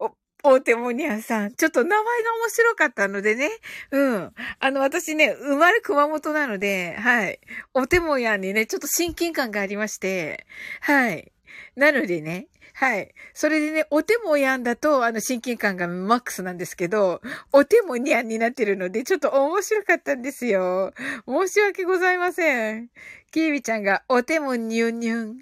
[0.00, 0.10] お、
[0.42, 1.54] おてもにゃんさん。
[1.54, 3.48] ちょっと名前が面白かったのでね。
[3.92, 4.34] うん。
[4.58, 7.40] あの、私ね、生まれ熊本なので、はい。
[7.72, 10.46] お手もやんにね、ちょっと親近感がありまして、
[10.80, 11.30] はい。
[11.76, 13.14] なのでね、はい。
[13.34, 17.20] それでね、お手もやんだと、あの、親近感がマックスなんですけど、
[17.52, 20.92] お手もにゃんになってるので、ちょっと面白かったんですよ。
[21.26, 22.88] 申し訳ございません。
[23.30, 25.38] キービちゃんが、お手もにゅんにゅん。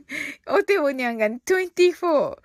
[0.47, 2.07] お手もにゃんが24。
[2.07, 2.39] お、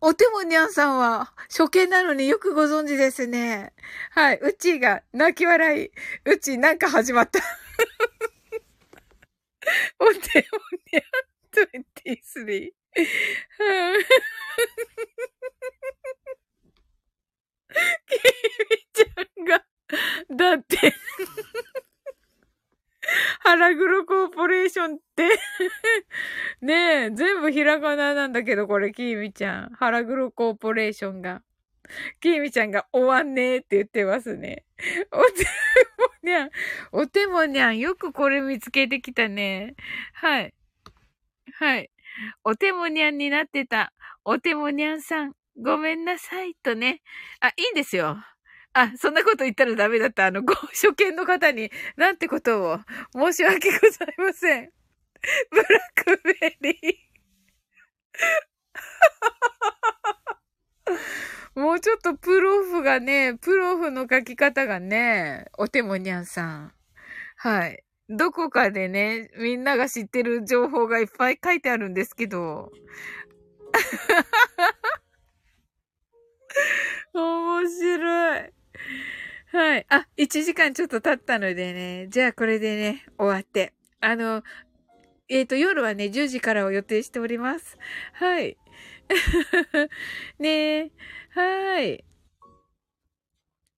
[0.00, 3.72] お手もにゃんさんは、初見なのによくご存知ですね。
[4.10, 4.38] はい。
[4.40, 5.90] うちが、泣き笑い。
[6.24, 7.40] うち、なんか始まった。
[9.98, 10.16] お手も
[10.92, 11.02] にゃん
[12.04, 12.85] 23。
[12.96, 13.02] キ
[18.70, 19.64] ミちゃんが、
[20.34, 20.94] だって
[23.40, 25.28] 腹黒コーポレーションって
[26.60, 29.70] ねえ、全部ひらがななんだけど、これ、キーミちゃん。
[29.74, 31.42] 腹黒コーポレーションが。
[32.20, 34.64] キーミちゃんが終わんねーって言ってますね。
[35.12, 36.50] お手もにゃん。
[36.92, 37.78] お手もにゃん。
[37.78, 39.76] よくこれ見つけてきたね。
[40.14, 40.54] はい。
[41.54, 41.90] はい。
[42.44, 43.92] お手もにゃんになってた。
[44.24, 46.54] お手もにゃんさん、ごめんなさい。
[46.62, 47.02] とね。
[47.40, 48.16] あ、いいんですよ。
[48.72, 50.26] あ、そんなこと言ったらダメだった。
[50.26, 52.78] あの、ご、 初見の方に、なんてことを、
[53.14, 54.70] 申し訳ございません。
[55.50, 55.68] ブラッ
[56.04, 57.06] クベリー。
[61.54, 66.74] もうちょっとプロフがね、プロフの書き方がね、お手もにゃんさん。
[67.36, 67.85] はい。
[68.08, 72.70] どこかでね、みんなが知ってる情報がいっぱい書いてあるんですけど。
[77.12, 78.52] 面白い。
[79.52, 79.86] はい。
[79.88, 82.08] あ、1時間ちょっと経ったのでね。
[82.08, 83.72] じゃあこれでね、終わって。
[84.00, 84.42] あの、
[85.28, 87.76] えっ、ー、と、夜はね、10時からを予定しております。
[88.12, 88.56] はい。
[90.38, 90.90] ねえ。
[91.30, 92.04] はい。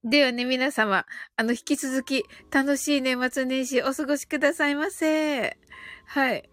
[0.05, 5.59] ではね、皆様、あの、引き続き、楽しい年末年始お過ごしくださいませ。
[6.07, 6.49] はい。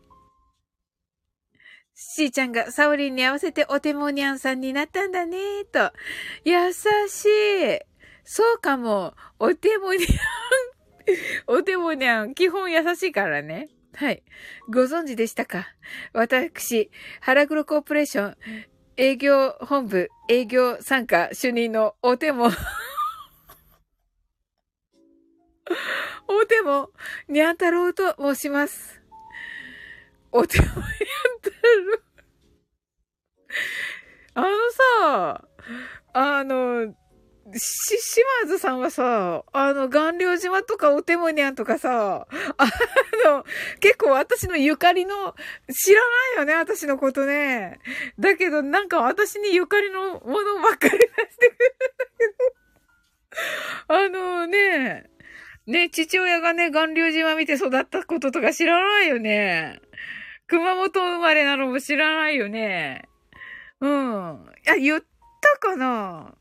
[1.94, 5.94] しーちゃんがサオリンに合わせてお手もにゃんさんになったんだねと。
[6.44, 7.80] 優しい。
[8.24, 9.14] そうかも。
[9.40, 11.58] お手もにゃん。
[11.58, 12.34] お手もにゃん。
[12.34, 13.70] 基本優しいからね。
[13.94, 14.24] はい。
[14.68, 15.68] ご存知でしたか？
[16.14, 16.90] 私、
[17.22, 18.38] 腹黒コーポレーション、
[18.98, 22.50] 営業本部、営業参加主任のお手も
[26.28, 26.92] お手も、
[27.28, 29.02] にゃん太郎と申します。
[30.32, 30.82] お手もにゃん
[31.42, 31.52] 太
[31.92, 32.00] 郎。
[34.36, 35.48] あのさ、
[36.14, 36.94] あの、
[37.54, 42.66] し、島津さんはさ、あの、岩領島とかお手もにゃんとかさ、あ
[43.24, 43.46] の、
[43.80, 45.36] 結構私のゆかりの、
[45.72, 47.80] 知らないよね、私のことね。
[48.20, 55.10] だけど、なんか私にゆかりのものばっかり出してくるんだけど、あのね、
[55.68, 59.80] ね、父親がね、岩流島見て育ったこととか知らないよね。
[60.48, 63.10] 熊本生まれなのも知らないよね。
[63.82, 64.46] うん。
[64.66, 65.04] いや、言っ
[65.42, 66.36] たかな？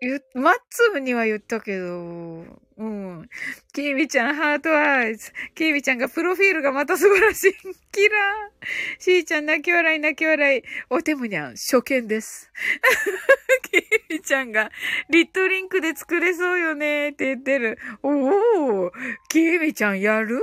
[0.00, 3.28] 言、マッツーには言ったけど、うん。
[3.72, 5.30] キービちゃん、ハートアイズ。
[5.54, 7.52] キービちゃんがプロフィールがまた素晴らしい。
[7.92, 8.98] キラー。
[8.98, 10.62] シーちゃん、泣き笑い、泣き笑い。
[10.90, 12.50] おてむにゃん、初見です。
[13.70, 14.72] キービちゃんが、
[15.10, 17.78] リットリンクで作れそうよねって言ってる。
[18.02, 18.90] おー、
[19.28, 20.40] キービちゃんやる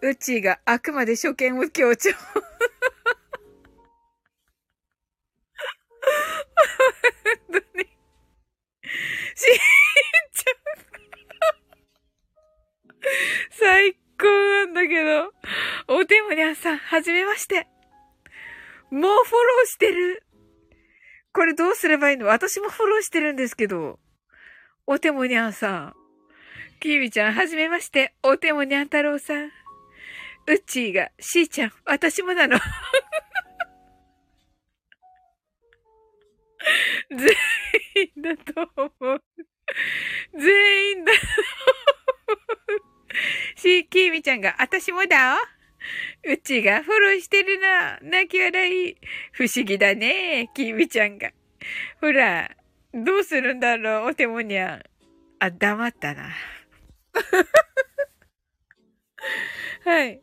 [0.00, 2.10] うちがあくまで初見を強調。
[2.14, 2.32] 本
[7.50, 7.84] 当に。
[9.34, 10.13] しんちゃん。
[13.50, 15.32] 最高なんだけど。
[15.88, 17.66] お手もにゃんさん、はじめまして。
[18.90, 20.24] もうフォローしてる。
[21.32, 22.26] これどうすればいいの？
[22.26, 23.98] 私もフォローしてるんですけど。
[24.86, 25.94] お手もにゃんさん。
[26.80, 28.14] きービちゃん、はじめまして。
[28.22, 29.50] お手もにゃん太郎さん。
[30.46, 32.58] うっちーが、しーちゃん、私もなの。
[37.10, 37.18] 全
[37.96, 39.22] 員だと思う。
[40.38, 42.36] 全員だと思
[42.90, 42.93] う。
[43.56, 45.36] し、きみちゃんが、あたしもだ
[46.26, 47.98] うちがフォローしてるな。
[48.02, 48.96] 泣き笑い。
[49.32, 50.50] 不思議だね。
[50.54, 51.30] きみちゃんが。
[52.00, 52.50] ほら、
[52.92, 54.82] どうするんだろう、お手もにゃん。
[55.38, 56.30] あ、黙ったな。
[59.84, 60.20] はい。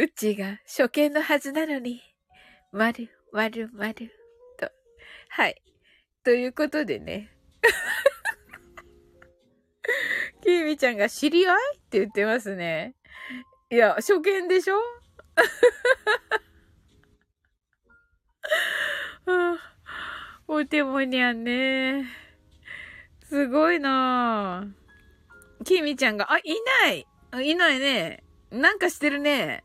[0.00, 2.02] うちが初見のはずなのに。
[2.70, 4.12] まる、まる、まる、
[4.58, 4.70] と。
[5.30, 5.62] はい。
[6.22, 7.30] ということでね。
[10.48, 12.94] きみちゃんが知り合いって言ってますね。
[13.70, 14.76] いや、初見でしょ？
[20.48, 22.06] お手もにゃんね。
[23.28, 25.64] すごいなぁ。
[25.64, 26.42] きみちゃんが、あ、い
[26.82, 27.06] ない
[27.50, 28.24] いないね。
[28.50, 29.62] なんかしてるね。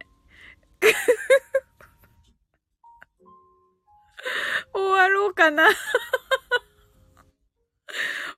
[4.74, 5.70] 終わろうかな。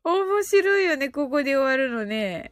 [0.06, 2.52] 面白いよね、ここで終わるのね。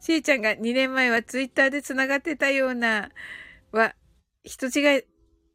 [0.00, 3.10] しーちゃんが2年前はツイッターで繋がってたような、
[3.70, 3.94] は、
[4.44, 5.02] 人違い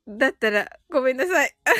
[0.08, 1.56] だったらごめんなさい。
[1.66, 1.76] やっ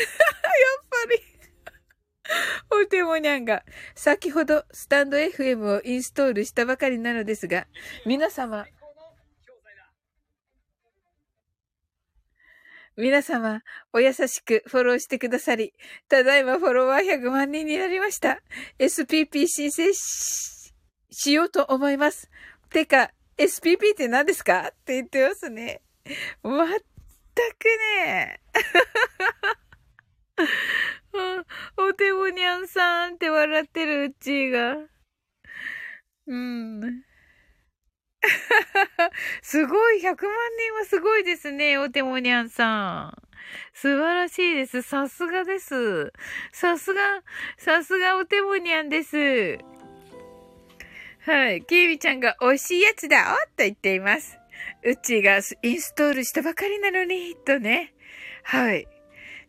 [0.90, 2.84] ぱり。
[2.84, 3.64] おてもにゃんが、
[3.96, 7.68] 先ほどスタンド FM をインストールしたばかりなのですが、
[8.06, 8.68] 皆様、
[12.98, 13.62] 皆様、
[13.94, 15.72] お優しくフォローしてくださり、
[16.10, 18.42] ただいまフォロワー100万人になりました。
[18.80, 20.74] SPP 申請し、
[21.12, 22.32] しようと思います。
[22.72, 24.70] てか、SPP って何ですか？
[24.70, 25.82] って言ってますね。
[26.42, 26.76] まった
[27.60, 27.66] く
[28.04, 28.42] ね。
[31.78, 34.76] お手もにゃんさんって笑ってるうちが。
[36.26, 37.07] うん。
[39.42, 40.28] すごい、100万人
[40.74, 43.28] はすごいですね、おてもにゃんさん。
[43.74, 44.82] 素晴らしいです。
[44.82, 46.12] さすがです。
[46.52, 47.02] さすが、
[47.58, 49.60] さすがおてもにゃんです。
[51.26, 51.64] はい。
[51.64, 54.38] きーみちゃんが美味しいやつだおと言っています。
[54.84, 57.94] うちがインストールしたばかりなのに、とね。
[58.44, 58.88] はい。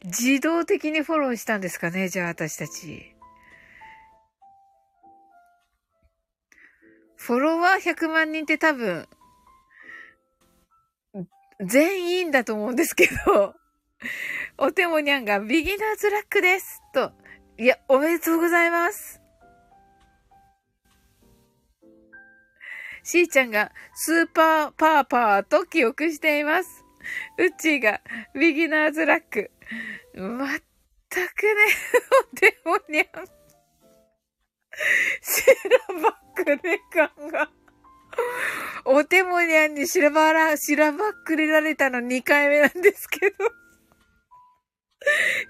[0.05, 3.17] 自動的にフォローしたんですかねじゃあ私たち。
[7.18, 9.06] フォロワー100万人って多分、
[11.60, 13.54] 全員だと思うんですけど、
[14.56, 16.80] おてもにゃんがビギナーズラックです。
[16.94, 17.12] と、
[17.58, 19.20] いや、おめでとうございます。
[23.02, 26.84] しーちゃんがスーパーパーパーと記憶しています。
[27.38, 28.00] うっちーが
[28.34, 29.50] ビギナーズラック。
[30.14, 30.58] まっ
[31.08, 31.52] たくね、
[32.32, 33.38] おてもにゃん。
[35.22, 35.45] し
[35.91, 36.59] らばっくれ
[36.91, 37.51] 感が。
[38.85, 43.37] おてもにゃんにしらばら、しらばっくれられたの2回目なんですけど。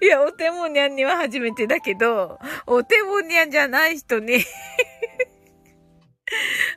[0.01, 4.43] いや、おてもにゃんには初めてだけど、おてもにゃんじゃない人に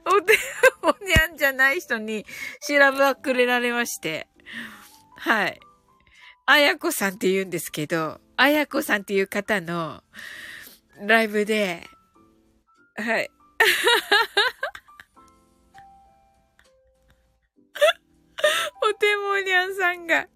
[0.07, 0.39] おて
[0.83, 2.25] もにゃんじゃない人に
[2.61, 4.29] しらばっくれられまして。
[5.17, 5.61] はい。
[6.47, 10.03] あやこさんって言うんですけど、あやこさんっていう方の
[11.07, 11.87] ライブで、
[12.97, 13.31] はい。
[18.83, 20.27] おてもにゃんさんが、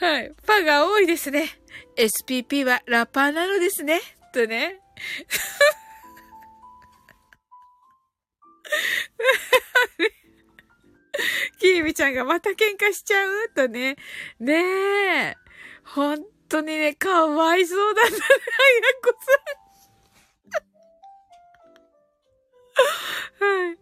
[0.00, 0.32] はい。
[0.46, 1.48] パが多いですね。
[1.96, 4.00] SPP はラッパーなのですね。
[4.32, 4.80] とね。
[11.60, 13.48] キービちゃんがまた喧嘩しちゃう？
[13.54, 13.96] とね。
[14.38, 14.54] ね
[15.32, 15.36] え。
[15.84, 18.16] 本当にね、かわいそうだな、 あや
[19.02, 19.59] こさん。
[23.40, 23.78] はい。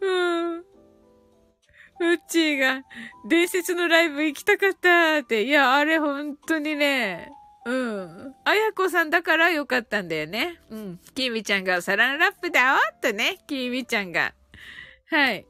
[0.00, 0.58] うん。
[0.58, 2.82] うっちーが、
[3.28, 5.42] 伝説のライブ行きたかったって。
[5.44, 7.30] いや、あれ本当にね、
[7.66, 8.34] うん。
[8.44, 10.60] あやこさんだからよかったんだよね。
[10.70, 11.00] うん。
[11.14, 14.34] きみちゃんがサランラップだわとね、きみちゃんが。
[15.10, 15.46] はい。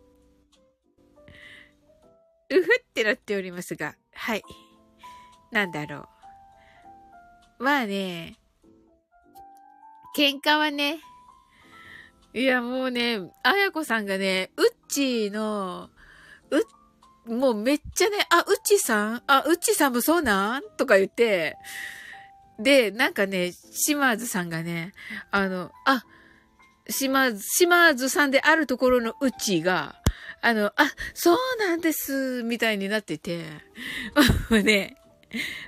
[2.51, 4.43] うふってなっておりますが、はい。
[5.53, 6.09] なんだろ
[7.59, 7.65] う。
[7.65, 8.37] まあね、
[10.17, 10.99] 喧嘩はね、
[12.33, 15.91] いやもうね、あやこさんがね、うっちーの、
[17.27, 19.23] う、もうめっちゃね、あ、うっちさん？
[19.27, 20.63] あ、うっちさんもそうなん？
[20.77, 21.57] とか言って、
[22.61, 24.93] で、なんかね、島津さんがね、
[25.33, 26.05] あの、あ、
[26.89, 29.97] 島津、島津さんであるところのうちが、
[30.41, 33.45] あの、あ、そうなんです、みたいになってて、
[34.51, 34.97] もうね、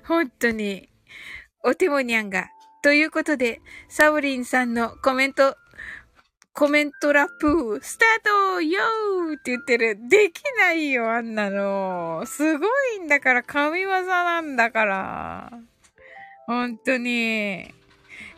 [0.06, 0.88] 本当に、
[1.64, 2.48] お手もにゃんが、
[2.82, 5.56] ということで、サウリンさんのコメント
[6.54, 8.24] コメントラップ、スター
[8.56, 9.98] トよーって言ってる。
[10.10, 12.24] できないよ、あんなの。
[12.26, 15.50] すごいんだから、神業なんだから。
[16.46, 17.72] 本当に。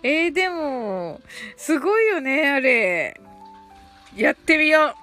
[0.04, 1.20] えー、でも、
[1.56, 3.20] すごいよね、あれ。
[4.14, 4.94] やってみよ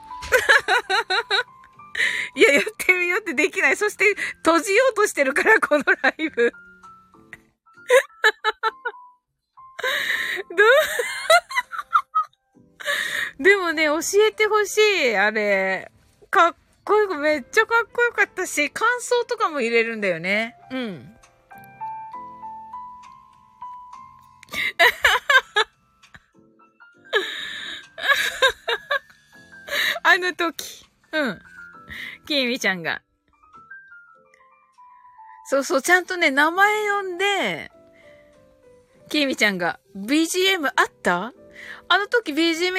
[2.35, 2.37] う。
[2.39, 3.75] いや、やってみようってできない。
[3.75, 4.05] そして、
[4.37, 6.53] 閉じようとしてるから、このライブ。
[10.55, 10.67] どう？
[13.39, 15.91] でもね、教えてほしい、あれ。
[16.29, 20.55] かっこよく、めっちゃかっこよかったし、感想とかも入れるんだよね。
[20.71, 21.15] うん。
[30.03, 30.85] あの時。
[31.11, 31.39] うん。
[32.25, 33.01] きみちゃんが。
[35.45, 37.71] そうそう、ちゃんとね、名前呼んで、
[39.09, 41.33] きみちゃんが、BGM あった？
[41.93, 42.71] あの時 BGM、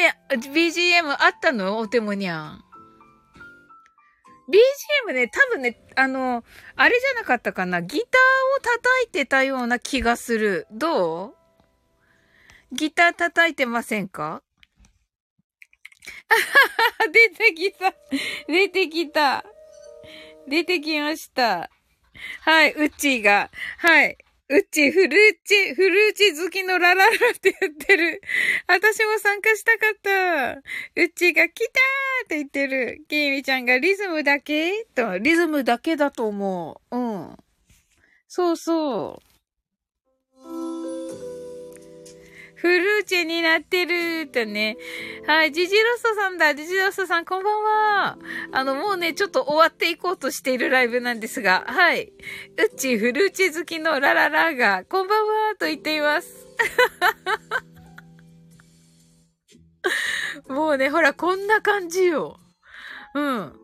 [0.55, 1.77] BGM あったの？
[1.77, 2.65] お手もにゃん。
[4.49, 6.43] BGM ね、多分ね、あの、
[6.77, 7.83] あれじゃなかったかな？
[7.83, 8.09] ギター
[8.57, 10.67] を叩いてたような気がする。
[10.73, 11.35] どう？
[12.73, 14.43] ギター叩いてませんか？
[17.13, 17.93] 出てきた。
[18.49, 19.45] 出てきた。
[20.49, 21.69] 出てきました。
[22.41, 23.51] はい、うちーが。
[23.77, 24.17] はい。
[24.49, 25.11] うち、フルー
[25.45, 27.11] チ、フルーチ好きのラララっ
[27.41, 28.21] て言ってる。
[28.67, 30.63] 私も参加したかった。
[31.03, 33.03] うちが来たーって言ってる。
[33.09, 34.85] きみちゃんがリズムだけ？
[34.95, 36.97] と、リズムだけだと思う。
[36.97, 37.37] うん。
[38.29, 39.32] そうそう。
[42.63, 44.77] フルーチェになってるとね。
[45.27, 46.55] はい、ジジロストさんだ。
[46.55, 48.19] ジジロストさん、こんばんは。
[48.53, 52.13] あの、もうね、ちょっと終わっていこうとしているライブなんですが、はい。
[52.13, 56.47] うち、フルーチェ好きのラララが、こんばんは、と言っています。
[60.49, 62.39] もうね、ほら、こんな感じよ。
[63.17, 63.62] うん。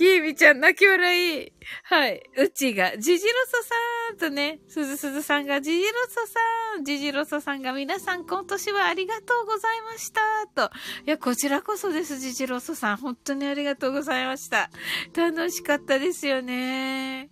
[0.00, 1.52] キービちゃん泣き笑い。
[1.82, 2.22] はい。
[2.38, 6.40] うちが、ジジロソさんとね、すずすずさんが、ジジロソさ
[6.80, 10.22] ん、ジジロソさんが、皆さん今年はありがとうございました。
[10.54, 10.74] と。
[11.06, 12.96] いや、こちらこそです、ジジロソさん。
[12.96, 14.70] 本当にありがとうございました。
[15.14, 17.28] 楽しかったですよね。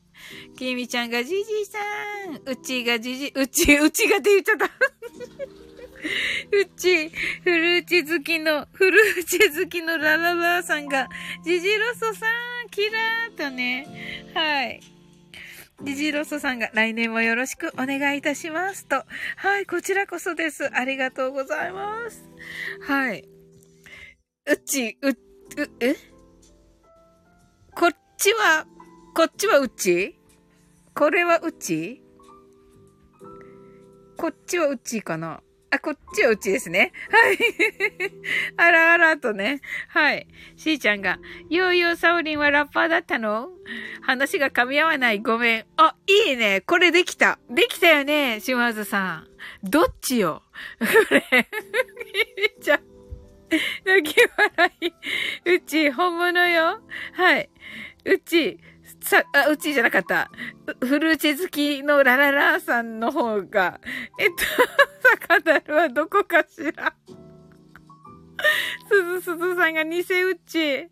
[0.59, 1.79] きみちゃんがジジさ
[2.31, 4.67] ん、うちがジジ、うち、うちがって言っちゃった。
[6.53, 11.09] うち、フルーチ好きの、フルーチ好きのラララさんが、
[11.45, 12.27] ジジロソさ
[12.58, 13.87] ん、キラーとね、
[14.35, 14.81] はい。
[15.83, 19.05] ジジロソさんが来年もよろしくお願いいたしますと。
[19.37, 20.69] はい、こちらこそです。
[20.75, 22.29] ありがとうございます。
[22.83, 23.29] はい。
[24.51, 25.17] うち、う、う、
[25.81, 25.95] え？
[27.75, 28.67] こっちは、
[29.15, 30.17] こっちはうち？
[30.95, 32.03] これはうち？
[34.17, 35.41] こっちはうちかな？
[35.71, 36.93] あ、こっちはうちですね。
[37.11, 37.39] はい。
[38.57, 39.61] あらあらとね。
[39.89, 40.27] はい。
[40.57, 41.19] しーちゃんが、
[41.51, 43.51] ヨーヨーサオリンはラッパーだったの？
[44.01, 45.19] 話が噛み合わない。
[45.21, 45.67] ごめん。
[45.77, 46.63] あ、いいね。
[46.63, 47.39] これできた。
[47.51, 49.29] できたよね、島津さん。
[49.63, 50.43] どっちよ？
[50.81, 51.49] これ。
[52.61, 52.81] じゃ、
[53.85, 54.93] 泣き笑い。
[55.57, 56.81] うち、本物よ。
[57.13, 57.51] はい。
[58.07, 58.59] うち、
[59.01, 60.31] さ、あ、うちじゃなかった。
[60.81, 63.81] フルーチェ好きのラララーさんの方が、
[64.19, 64.45] えっと、
[65.27, 66.95] 坂ダルはどこかしら？
[68.89, 70.05] すずすずさんが偽う
[70.47, 70.83] ち。
[70.83, 70.89] う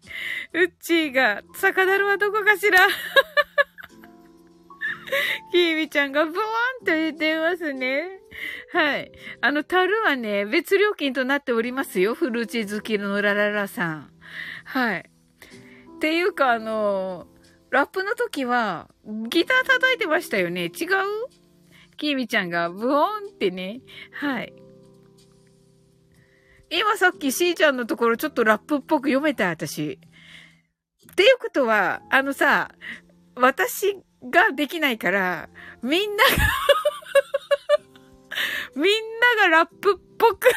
[0.80, 2.78] ちが、坂ダルはどこかしら？
[5.52, 6.36] きーみちゃんがブーン
[6.84, 8.20] と言ってますね。
[8.72, 9.12] はい。
[9.40, 12.14] あの、樽はね、別料金となっておりますよ。
[12.14, 14.10] フルーチ好きのラララさん。
[14.64, 15.10] はい。
[15.96, 17.28] っていうか、あの
[17.76, 18.88] ラップの時は、
[19.28, 20.70] ギター叩いてましたよね違う？
[21.98, 23.82] キーミちゃんがブオーンってね。
[24.12, 24.54] はい。
[26.70, 30.00] 今さっきしーちゃんのところちょっとラップっぽく読めた、私。
[31.12, 32.70] っていうことは、あのさ、
[33.34, 35.50] 私ができないから、
[35.82, 36.30] みんなが
[38.74, 38.84] みん
[39.40, 40.48] ながラップっぽく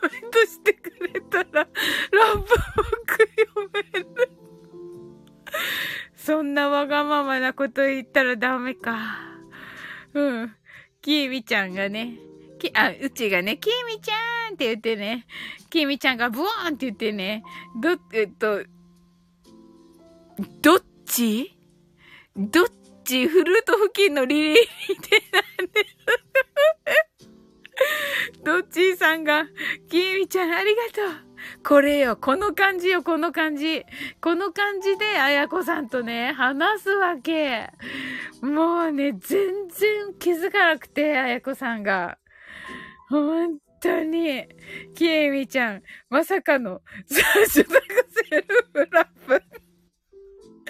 [0.00, 1.68] コメントしてくれたら、ラッ
[2.38, 2.46] プボッ
[3.06, 4.30] ク読める。
[6.14, 9.18] そんなわがままなこと言ったらダメか。
[10.14, 10.54] うん。
[11.00, 12.18] きーみちゃんがね、
[12.58, 15.26] き、あ、うちがね、きーみちゃんって言ってね、
[15.70, 17.42] きーみちゃんがブワーンって言ってね、
[17.80, 18.62] ど、えっと、
[20.60, 21.56] どっち？
[22.36, 22.66] どっ
[23.04, 23.26] ち？
[23.26, 24.66] フルート付近のリリーっ
[25.00, 25.86] てなんで
[28.44, 29.46] どっちーさんが、
[29.88, 31.28] きーみちゃんありがとう。
[31.64, 33.84] これよ、この感じよ、この感じ。
[34.20, 37.70] この感じで、あやこさんとね、話すわけ。
[38.42, 42.18] もうね、全然気づかなくて、あやこさんが。
[43.08, 44.46] 本当に、
[44.94, 47.80] きえみちゃん、まさかの、最初だ
[48.10, 49.42] セルフラップ。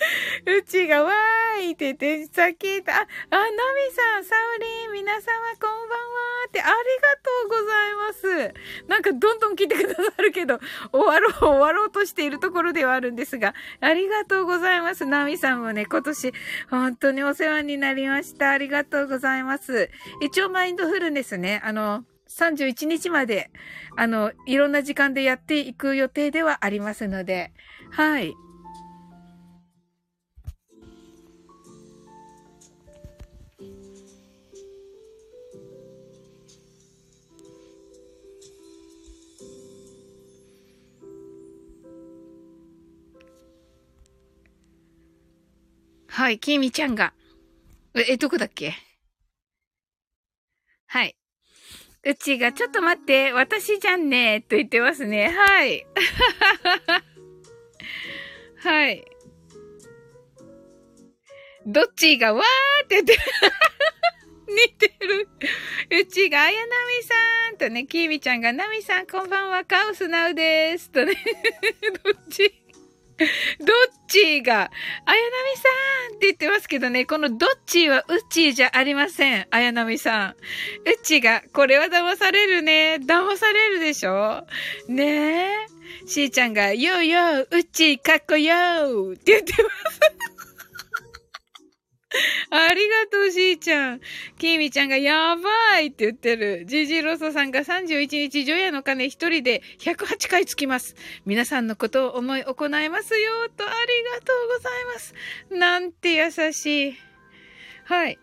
[0.47, 3.51] うちがわーいって言って、さっき言った、あ、あ、ナミ
[3.93, 5.21] さん、サウリン、皆様
[5.61, 6.75] こんばんはってありが
[7.23, 8.89] とうございます。
[8.89, 10.61] なんかどんどん来てくださるけど、
[10.93, 15.07] 終わろう、終わろうとしているところではあるんですが、ありがとうございます。
[15.07, 16.33] ナミさんもね、今年、
[16.71, 18.51] 本当にお世話になりました。
[18.51, 19.91] ありがとうございます。
[20.21, 23.51] 一応マインドフルネスね、あの、31日まで、
[23.97, 27.53] あの、いろんな時間でやっていく予定ではありますので、
[27.91, 28.35] はい。
[46.19, 47.13] はい、きみちゃんが。
[47.95, 48.75] え、どこだっけ？
[50.89, 51.17] はい。
[52.03, 55.29] うちが、ちょっと待って、私じゃんね、と言ってますね。
[55.29, 55.87] はい。
[58.59, 59.05] はい。
[61.65, 63.17] どっちが、わーって言って
[64.51, 65.29] 似てる。
[66.01, 67.15] うちが、あやなみさ
[67.53, 70.91] んとね、きみちゃんが、なみさんこんばんは、カオスナウです。
[70.91, 71.15] とね、
[72.03, 72.58] どっち？
[73.59, 74.71] どっちが、あやな
[75.51, 75.69] みさ
[76.13, 79.47] んって言ってますけどね、このどっちはうっちーじゃありません。
[79.51, 80.31] あやなみさん。
[80.31, 80.37] うっ
[81.03, 82.99] ちーが、これは騙されるね。
[83.01, 84.47] 騙されるでしょ
[84.89, 85.67] ね
[86.05, 86.07] え。
[86.07, 90.38] しーちゃんが、よーよー、うっちーかっこよーって言ってます。
[92.51, 94.01] ありがとう、しーちゃん。
[94.39, 96.65] きみちゃんがやばいって言ってる。
[96.67, 100.97] ジジロソさんが31日、ジョヤの鐘一人で108回つきます。
[101.27, 105.15] 皆さんのことを思い行いますよ、とありがとうございます。
[105.51, 106.99] なんて優しい。
[107.85, 108.19] はい。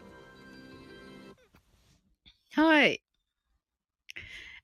[2.56, 3.05] はい。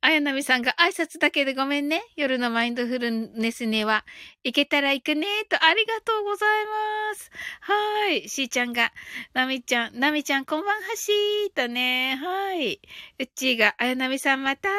[0.03, 2.02] あやなみさんが挨拶だけでごめんね。
[2.15, 4.03] 夜のマインドフルネスには、
[4.44, 7.30] 行けたら行くねとありがとうございます。
[7.60, 8.28] はい。
[8.28, 8.91] しーちゃんが、
[9.36, 12.15] なみちゃん、なみちゃんこんばんはしーとね。
[12.15, 12.82] はい。
[13.19, 14.69] うっちーが、あやなみさんまた。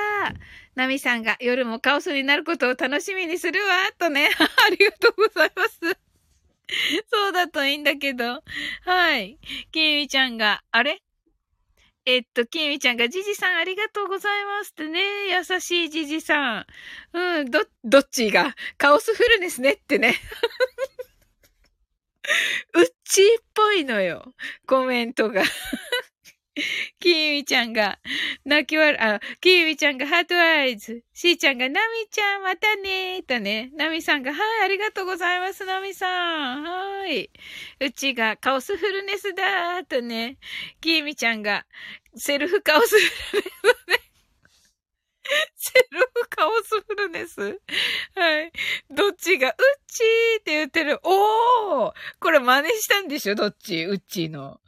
[0.74, 4.28] なみさんが、夜もカオスになることを楽しみにするわとね。
[4.66, 5.78] ありがとうございます。
[7.12, 8.43] そうだといいんだけど。
[8.85, 9.39] はい。
[9.70, 11.01] きみちゃんが、あれ？
[12.04, 15.00] えっと、きみちゃんが、じじさんありがとうございますってね。
[15.30, 16.66] 優しいじじさん。
[17.12, 20.16] うん、ど、どっちが、カオスフルネスねってね。
[22.74, 24.34] うっちーっぽいのよ。
[24.66, 25.44] コメントが。
[27.00, 27.98] キーミちゃんが、
[28.44, 31.02] 泣き笑、あ、キーミちゃんが heart eyes。
[31.14, 33.70] シーちゃんが、ナミちゃんまたねーとね。
[33.74, 36.62] ナミさんが、はい、ありがとうございます、ナミさん。
[36.62, 37.30] はい。
[37.80, 40.36] うちが、カオスフルネスだーとね。
[40.80, 41.64] キーミちゃんが、
[42.16, 44.00] セルフカオスフルネスね。
[45.56, 47.60] セルフカオスフルネス
[48.14, 48.52] はい。
[48.90, 49.54] どっちが、うっ
[49.86, 51.00] ちーって言ってる。
[51.02, 53.84] おーこれ真似したんでしょどっち？
[53.84, 54.60] うっちーの。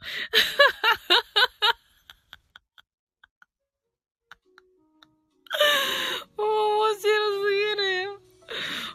[6.37, 8.21] 面白すぎるよ。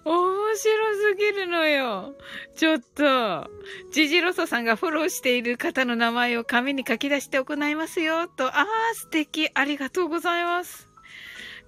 [0.04, 2.16] 面白すぎるのよ。
[2.56, 3.50] ちょっと、
[3.92, 8.28] ジジロソさんがフォローしている方の名前を紙に書き出して行いますよ。
[8.28, 9.50] と、あー、素敵。
[9.54, 10.88] ありがとうございます。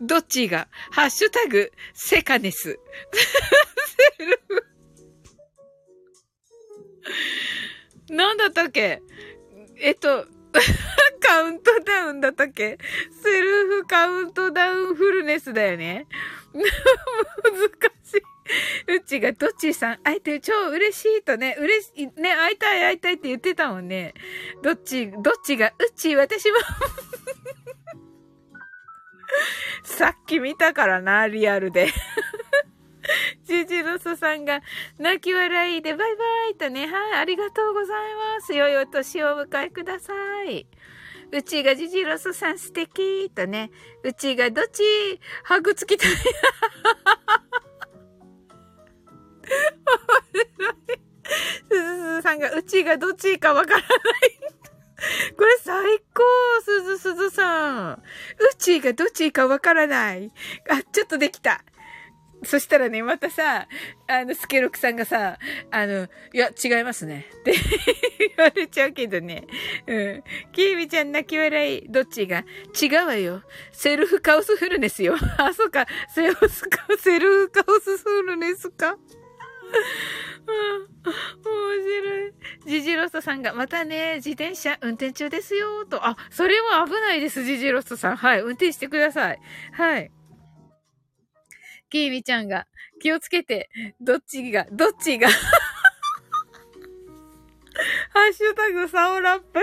[0.01, 2.79] どっちが、ハッシュタグ、セカネス。
[4.19, 4.67] セルフ。
[8.11, 9.01] なんだったっけ？
[9.79, 10.27] えっと、
[11.21, 12.79] カウントダウンだったっけ？
[13.23, 16.07] セルフカウントダウンフルネスだよね。
[16.53, 16.63] 難
[18.05, 18.23] しい。
[18.97, 24.15] うちがどっちさん、会えて超嬉しいとね、嬉しい、ね、会いたい会いたいって言ってたもんね。
[24.63, 26.59] どっち、どっちが、うち、私も
[29.85, 31.89] さっき見たからな、リアルで。
[33.45, 34.63] ジジロソさんが
[34.99, 38.55] 泣き笑いでバイバイとね、はい、ありがとうございます。
[38.55, 40.13] 良いお年をお迎えくださ
[40.45, 40.67] い。
[41.33, 43.71] うちがジジロソさん素敵とね、
[44.03, 44.83] うちがどっち
[45.45, 46.11] ハグつきた い。
[46.13, 46.23] す
[51.71, 53.89] ずすずさんがうちがどっちかわからない
[55.37, 56.23] これ最高
[56.65, 57.93] すずすずさん。
[57.95, 60.33] うちがどっちかわからない。
[60.69, 61.65] あ、ちょっとできた。
[62.45, 63.69] そしたらね、またさ、
[64.09, 65.39] あの、スケロクさんがさ、
[65.71, 67.27] あの、いや、違いますね。
[67.41, 67.55] って
[68.37, 69.45] 言われちゃうけどね。
[69.87, 70.25] うん。
[70.53, 71.89] キーミちゃん泣き笑い。
[71.89, 72.45] どっちが？
[72.81, 73.43] 違うわよ。
[73.73, 75.17] セルフカオスフルネスよ。
[75.39, 75.87] あ、そうか。
[76.15, 78.97] セルフカ、セルフカオスフルネスか。
[81.45, 82.33] 面白い。
[82.67, 86.07] ジジロストさんが、またね、自転車運転中ですよ、と。
[86.07, 88.17] あ、それは危ないです、ジジロストさん。
[88.17, 89.41] はい、運転してください。
[89.73, 90.11] はい。
[91.93, 92.67] キーミちゃんが、
[93.03, 93.69] 気をつけて、
[94.01, 95.35] どっちが、どっちがハ
[98.31, 99.61] ッシュタグサオラップ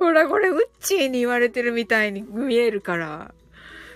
[0.00, 3.32] ほら、これ、ウッチーに言われてるみたいに見えるから。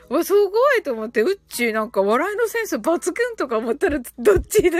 [0.09, 4.79] わ、すごいと思って、ウッチーなんか笑いのセンス抜群とか思ったら、どっちだ？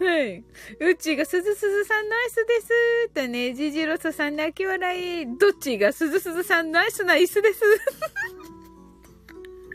[0.00, 0.44] はい。
[0.80, 2.68] うちがすずすずさんナイスです
[3.08, 5.26] ってね、ジジロソさん泣き笑い。
[5.38, 7.62] どっちがすずすずさんナイスな椅子です。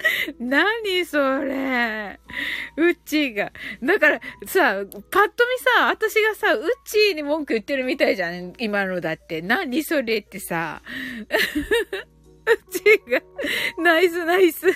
[0.39, 2.19] 何それ。
[2.77, 3.51] うちが。
[3.81, 8.53] だからさ、パッと見さ、私がさ、うちに文句言ってるみたいじゃん。
[8.59, 9.41] 今のだって。
[9.41, 10.81] 何それってさ。
[12.45, 13.21] うちが、
[13.77, 14.67] ナイスナイス。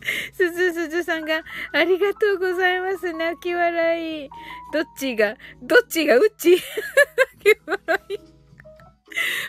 [0.32, 3.12] すずすずさんが、ありがとうございます。
[3.12, 4.30] 泣き笑い。
[4.72, 6.52] どっちが、どっちがうち？
[7.44, 8.18] 泣き笑い。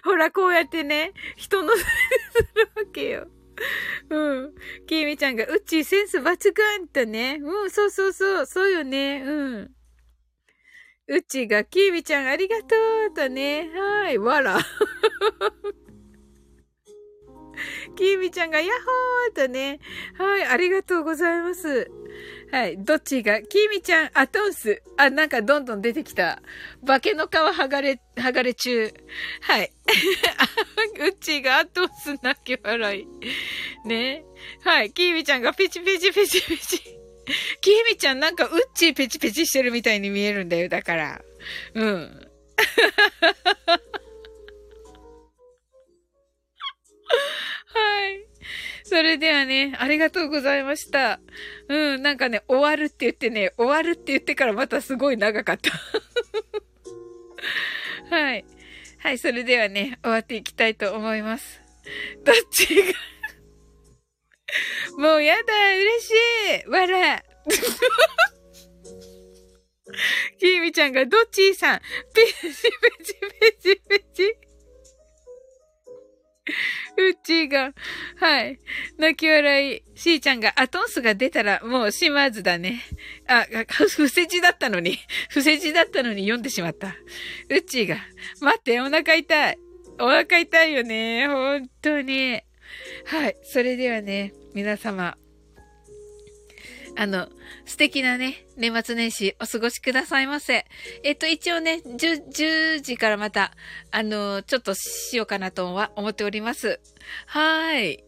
[0.03, 1.87] ほら、こうやってね、人のせいす
[2.55, 3.27] るわけよ。
[4.09, 4.53] うん。
[4.87, 7.39] きみちゃんが、うちセンス抜群とね。
[7.41, 9.21] うん、そうそうそう、そうよね。
[9.25, 9.71] うん。
[11.07, 12.75] うちが、きみちゃんありがと
[13.11, 13.69] うとね。
[13.73, 14.59] はい、わら。
[17.95, 19.79] きーみちゃんが、ヤッホーとね。
[20.17, 21.89] はい、ありがとうございます。
[22.51, 24.81] はい、どっちが、きーみちゃん、アトンス。
[24.97, 26.41] あ、なんかどんどん出てきた。
[26.85, 28.93] 化けの皮剥がれ、剥がれ中。
[29.41, 29.71] はい。
[30.99, 33.07] うっちーがアトンス泣き笑い。
[33.87, 34.23] ね。
[34.63, 36.77] はい、きーみちゃんがピチピチピチピチ。
[37.61, 41.21] きーみちゃんなんかうっちーペチペチしてるみたいに見えるんだよ、だから。
[41.75, 42.27] うん。
[47.73, 48.27] はい。
[48.83, 51.19] それではね、ありがとうございました。
[51.69, 55.71] うん、なんかね、終わるって言ってね、終わるって言ってからまたすごい長かった。
[58.15, 58.45] はい。
[58.99, 61.61] はい、それではね、終わっていきたいと思います。
[62.23, 62.83] どっちが
[64.97, 66.13] もうやだ、嬉しい
[66.67, 67.23] 笑。
[70.39, 71.81] きみちゃんが、どっちさん、
[72.13, 72.69] ペチペチ
[73.39, 74.35] ペチペチ。
[76.97, 77.73] うちが、
[78.19, 78.59] はい。
[78.97, 79.83] 泣き笑い。
[79.95, 82.81] しーちゃんが、アトンスが出たらもう島津だね。
[83.27, 84.97] あ、伏せ字だったのに、
[85.29, 86.95] 伏せ字だったのに読んでしまった。
[87.49, 87.97] うちが、
[88.39, 89.57] 待って、お腹痛い。
[89.99, 91.27] お腹痛いよね。
[91.27, 92.41] 本当に。
[93.05, 93.37] はい。
[93.43, 95.17] それではね、皆様、
[96.95, 97.29] あの、
[97.65, 100.65] 素敵なね、年末年始お過ごしくださいませ。
[101.03, 103.51] えっと、一応ね、10, 10時からまた、
[103.91, 106.79] あの、ちょっとしようかなとは思っております。
[107.27, 108.03] はーい。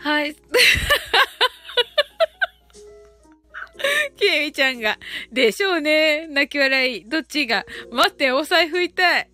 [0.00, 0.34] はい。
[4.16, 4.98] きえみちゃんが、
[5.32, 6.26] でしょうね。
[6.28, 7.08] 泣き笑い。
[7.08, 9.30] どっちが、待って、お財布痛い。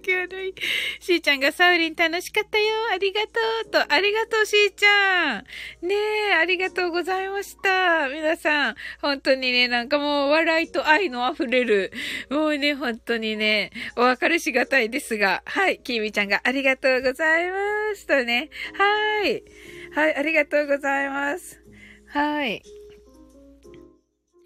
[0.00, 0.54] 泣き笑い。
[1.00, 2.64] しーちゃんがサウリン楽しかったよ。
[2.92, 3.28] ありがと
[3.66, 3.70] う。
[3.70, 5.86] と、ありがとう、しーちゃん。
[5.86, 5.94] ね
[6.30, 8.08] え、ありがとうございました。
[8.08, 11.92] 皆さん、本当にね、なんかもう笑いと愛の溢れる。
[12.30, 15.42] もうね、本当にね、お別れしがたいですが。
[15.44, 17.58] はい、きみちゃんがありがとうございま
[17.94, 18.06] す。
[18.06, 18.50] とね。
[18.74, 19.44] はい。
[19.92, 21.60] はい、ありがとうございます。
[22.08, 22.62] はい。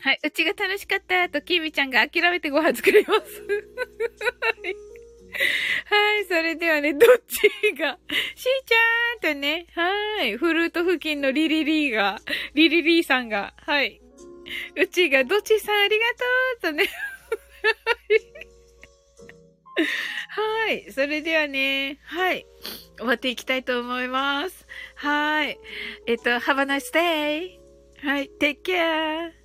[0.00, 0.18] はい。
[0.22, 3.20] うちが楽しかったと、きみちゃんが諦めてご飯作ります。
[3.20, 3.20] は
[4.68, 4.93] い。
[5.86, 7.98] はい、それではね、どっちが、
[8.34, 12.18] しーちゃんとね、はい、フルート付近のリリリーが、
[12.54, 14.00] リリリーさんが、はい、
[14.76, 16.04] うちが、どっちさんありが
[16.62, 16.88] とうとね、
[20.28, 20.92] はい。
[20.92, 22.46] それではね、はい。
[22.96, 24.66] 終わっていきたいと思います。
[24.96, 25.58] はい。
[26.06, 27.58] えっと、have a nice day.
[28.02, 28.30] はい。
[28.40, 29.43] take care.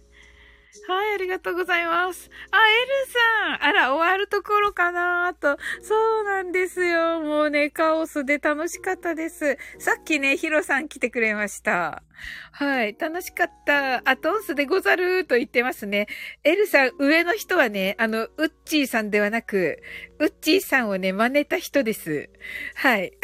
[0.88, 2.30] はい、ありがとうございます。
[2.52, 5.58] あ、エルさんあら、終わるところかなと。
[5.82, 7.22] そうなんですよ。
[7.22, 9.58] もうね、カオスで楽しかったです。
[9.80, 12.04] さっきね、ヒロさん来てくれました。
[12.52, 14.08] はい、楽しかった。
[14.08, 16.08] アトンスでござると言ってますね。
[16.44, 19.82] エルさん、上の人はね、あの、ウッチーさんではなく、
[20.20, 22.30] ウッチーさんをね、真似た人です。
[22.76, 23.14] はい。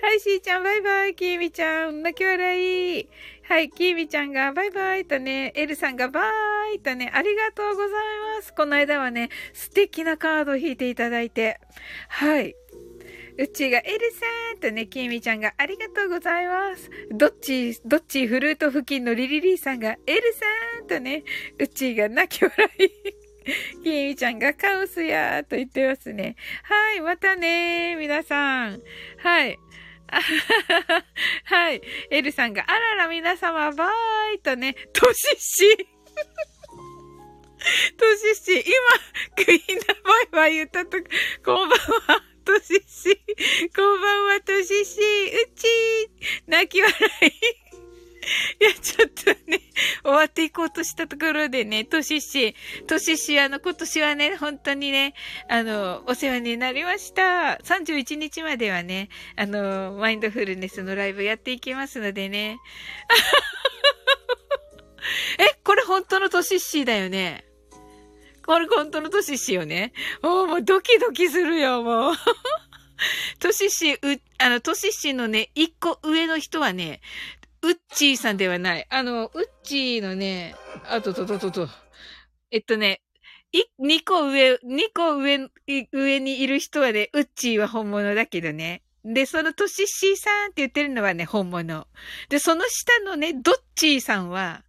[0.00, 1.16] はい、しーちゃん、バイバイ。
[1.16, 3.08] きーみちゃん、泣き笑い。
[3.48, 7.90] はい、きーみちゃんがバイバイとね、エルさんがバーイとね、ありがとうござい
[8.36, 8.52] ます。
[8.52, 11.58] この間はね、素敵なカードを引いていただいて、
[12.08, 12.54] はい。
[13.38, 16.90] うちがエルさんとね、きーみちゃんがありがとうございます。
[17.10, 21.24] どっち、どっちフルート付近のリリリーさんがエルさんとね、
[21.58, 22.88] うちが泣き笑い。
[23.82, 26.36] きーみちゃんがカオスやーと言ってますね。
[26.64, 28.82] はい、またねー、皆さん。
[29.16, 29.58] はい。
[31.44, 31.82] はい。
[32.10, 35.76] エルさんが、あらら皆様、バーイとね、トシシ。
[37.96, 38.64] トシシ、
[39.36, 40.96] 今、クイーンなバイバイ言ったと
[41.44, 41.78] こんばんは、
[42.44, 43.16] トシシ。
[43.74, 45.00] こんばんは、トシシ。
[45.00, 45.66] うち
[46.46, 47.67] 泣き笑い。
[48.60, 49.60] いや、ちょっとね、
[50.02, 52.54] 終わっていこうとしたところでね、トシッシ、
[52.86, 55.14] トシシ、あの、今年はね、本当にね、
[55.48, 57.58] あの、お世話になりました。
[57.64, 62.58] 31日まではね、あの、マインドフルネスのライブやっていきますのでね。
[65.38, 67.44] え、これ本当のトシッシだよね。
[68.44, 69.92] これ本当のトシッシーよね。
[70.22, 72.14] おもうドキドキするよ、もう。
[73.38, 73.98] トシッシ、う、
[74.38, 77.00] あの、トシッシのね、一個上の人はね、
[77.62, 78.86] ウッチーさんではない。
[78.90, 80.54] あの、ウッチーのね、
[80.88, 81.68] あととととと。
[82.50, 83.02] えっとね、
[83.52, 84.58] い、2個上、2
[84.94, 85.48] 個上、
[85.92, 88.82] 上にいる人はね、ウッチーは本物だけどね。
[89.04, 91.86] で、そのトシッシーさんって言ってるのはね、本物。
[92.28, 94.64] で、その下のね、ドッチーさんは、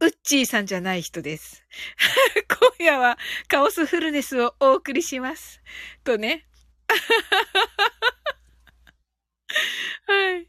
[0.00, 1.64] ウッチーさんじゃない人です。
[2.78, 5.60] 今夜はカオスフルネスをお送りします。
[6.04, 6.46] とね。
[10.06, 10.46] はい。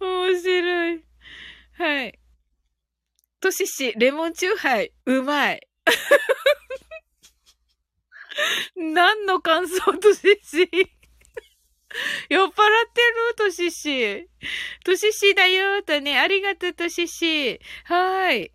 [0.00, 1.04] 面白い。
[1.78, 2.18] はい。
[3.40, 5.60] としし、レモンチューハイ、うまい。
[8.74, 10.68] 何の感想としし。
[12.28, 13.34] 酔っ払ってる？
[13.36, 14.28] としし。
[14.84, 17.60] とししだよーとね、ありがとうとしし。
[17.84, 18.52] はーい。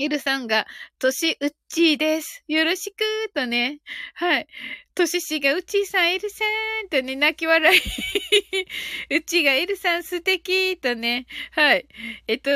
[0.00, 0.66] ゆるさんが、
[0.98, 2.42] としうっちーです。
[2.48, 3.80] よろしくーとね。
[4.14, 4.46] はい。
[4.94, 6.42] とししが、うちーさん、エルさ
[6.86, 7.80] んとね、泣き笑い。
[9.14, 11.26] うちが、エルさん素敵とね。
[11.50, 11.86] はい。
[12.28, 12.50] えっと、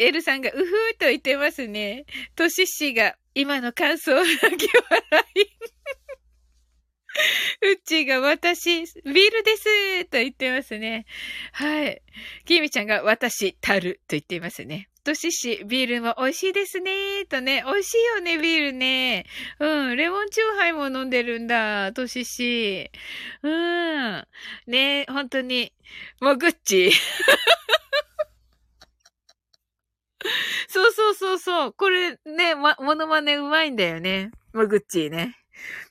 [0.00, 2.06] エルさんが、うふーと言ってますね。
[2.34, 5.46] とししが、今の感想を、泣き笑い。
[7.72, 11.06] うちが私、ビールですと言ってますね。
[11.52, 12.02] はい。
[12.46, 14.89] きみちゃんが私、たると言っていますね。
[15.04, 17.24] としし、ビールも美味しいですね。
[17.26, 19.24] とね、美味しいよね、ビールね。
[19.58, 22.90] うん、レモンチューハイも飲んでるんだ、としし。
[23.42, 24.24] うん。
[24.66, 25.72] ね、本当に。
[26.20, 26.92] もうグッチ。
[30.68, 31.72] そうそうそうそう。
[31.72, 34.30] これね、ま、モノマネうまいんだよね。
[34.52, 35.36] もぐっちーね。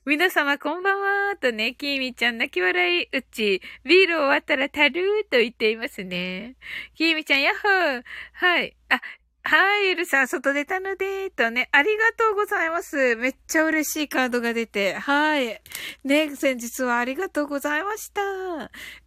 [0.06, 6.56] 皆様こんばんはとね、きーみちゃん泣き笑い、うち、ビール終わったらたるーと言っていますね。
[6.96, 8.76] きーみちゃん、やっほーはい。
[8.90, 9.02] あ、
[9.44, 13.16] はい、エルさん、外出たのでー、とね、ありがとうございます。
[13.16, 15.62] めっちゃ嬉しいカードが出て、はい。
[16.04, 18.22] ね、先日はありがとうございました。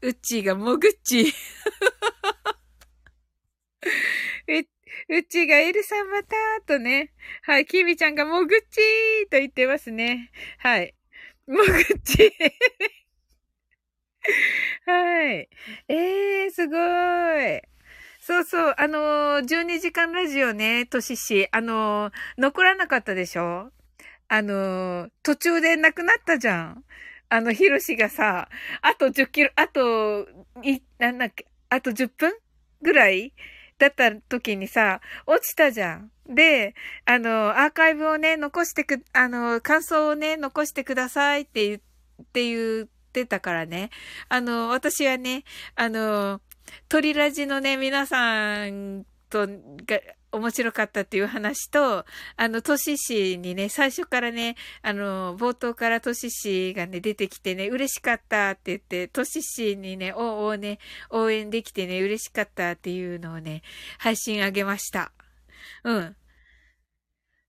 [0.03, 1.33] うっちーがもぐっちー。
[4.49, 4.65] え、
[5.09, 7.13] うちがエルさんまたとね。
[7.43, 10.31] はい、キミちゃんがもぐっちーと言ってますね。
[10.59, 10.95] はい。
[11.47, 11.67] もぐっ
[12.05, 12.31] ちー。
[14.87, 15.49] はい。
[15.89, 17.63] えー、すごい。
[18.21, 23.73] そうそう、あのー、12時間ラジオね、としし、あのー、残らなかったでしょ？
[24.29, 26.85] あのー、途中でなくなったじゃん。
[27.29, 28.49] あの、ヒロシがさ、
[28.83, 30.29] あと10キロ、あと、
[30.63, 32.33] い、なんだっけ、あと10分
[32.83, 33.33] ぐらい
[33.83, 36.11] だった時にさ、落ちたじゃん。
[36.29, 41.81] で、あの、アーカイブをね、残してく、あの、感想をね、残してくださいって言っ
[42.33, 43.91] て言ってたからね。
[44.29, 45.43] あの、私はね、
[45.75, 46.41] あの、
[46.89, 50.01] 鳥ラジのね、皆さんと、が、
[50.33, 52.05] 面白かったっていう話と、
[52.37, 60.79] あの、トシシにね、最初からね、あの、冒頭からトシシがね、出てきてね、嬉しかったって言って、トシシにね、おおね、
[61.11, 63.63] 応援できてね、嬉しかったっていうのをね、
[63.99, 65.13] 配信あげました。
[65.85, 66.17] うん。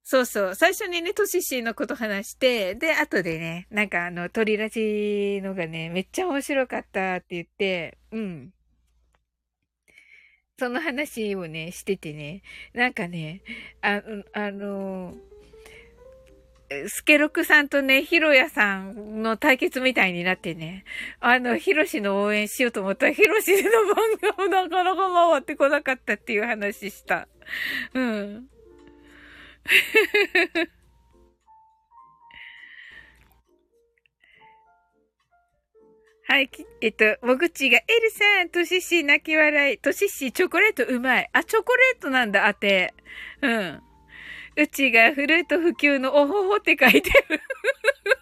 [0.06, 0.56] そうそう。
[0.56, 8.54] 最初にね、トシシのこと話して、で、後でね、なんかあの、鳥ラジのがね、めっちゃ面白かったって言って、うん。
[10.64, 12.42] その話をね、しててね、
[12.74, 13.42] なんかね、
[13.82, 15.14] あ、あの、
[16.88, 20.86] スケロクさんとね、ヒロヤさんの対決みたいになってね、
[21.20, 27.28] あの、ヒロシの応援しようと思ったら、ヒロシの番組もなかなか回ってこなかったっていう話した。
[27.94, 28.48] うん。
[36.34, 36.50] はい、
[36.82, 41.30] えっと、もぐちが、エルさん、トシシ泣き笑い、トシシチョコレートうまい。
[41.32, 42.96] あ、チョコレートなんだ、あて。
[43.44, 43.80] うん。
[44.58, 47.40] うちがフルート普及のおほほって書いてる。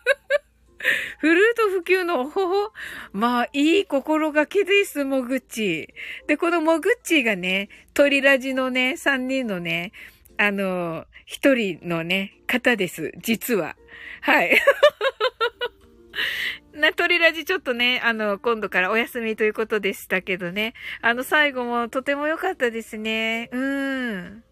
[1.19, 2.73] フルート普及のおほほ？
[3.13, 5.87] まあ、いい心がけです、もぐち。
[6.27, 9.93] で、このもぐちがね、鳥ラジのね、三人のね、
[10.35, 13.77] あの、一人のね、方です、実は。
[14.19, 14.61] はい。
[16.81, 20.73] な、鳥ラジちょっとね、あの、今度からお休みということでしたけどね。
[21.01, 23.49] あの、最後もとても良かったですね。
[23.53, 24.43] うん。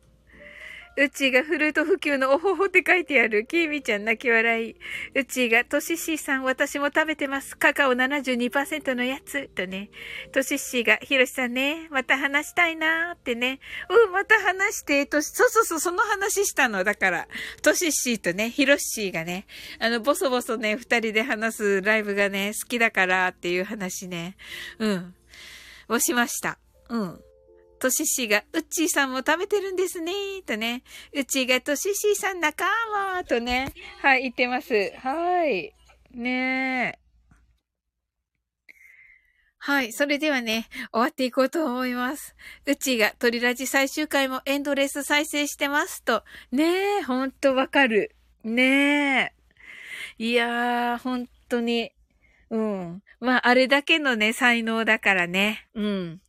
[1.00, 3.46] うちがフルート普及のおほほって書いてある。
[3.46, 4.76] きーみちゃん泣き笑い。
[5.16, 7.58] うちが、とししーさん、私も食べてます。
[7.58, 9.48] カカオ72%のやつ。
[9.48, 9.92] とね。
[10.34, 13.62] とししーが、ひろしさんね、また話したいなーってね。
[13.90, 16.84] うん、また話して、とそうそうそう、その話したの。
[16.84, 17.28] だから、
[17.62, 19.46] とししーとね、ひろしーがね、
[19.80, 24.36] あの、ボソボソね、二人で話すライブがね、好きだからっていう話ね。
[24.80, 25.16] うん。
[25.88, 26.60] をしました。
[26.90, 27.22] うん。
[27.80, 30.12] とししが、うっちーさんも食べてるんですね、
[30.46, 30.84] とね。
[31.14, 32.66] うちーがとししさん仲
[33.16, 33.74] 間とね。
[34.02, 34.94] はい、言ってます。
[34.98, 35.74] はい。
[36.12, 37.00] ねえ。
[39.62, 39.92] はい。
[39.92, 42.36] それではね、終わっていこうと思います。
[42.66, 46.24] うちが鳥ラジ最終回もエンドレス再生してますと。
[46.52, 48.16] ねえ、ほんとわかる。
[48.44, 49.34] ねえ。
[50.18, 51.92] いやー、本当に。
[52.50, 53.04] うん。
[53.20, 55.68] まあ、あれだけのね、才能だからね。
[55.76, 56.22] うん。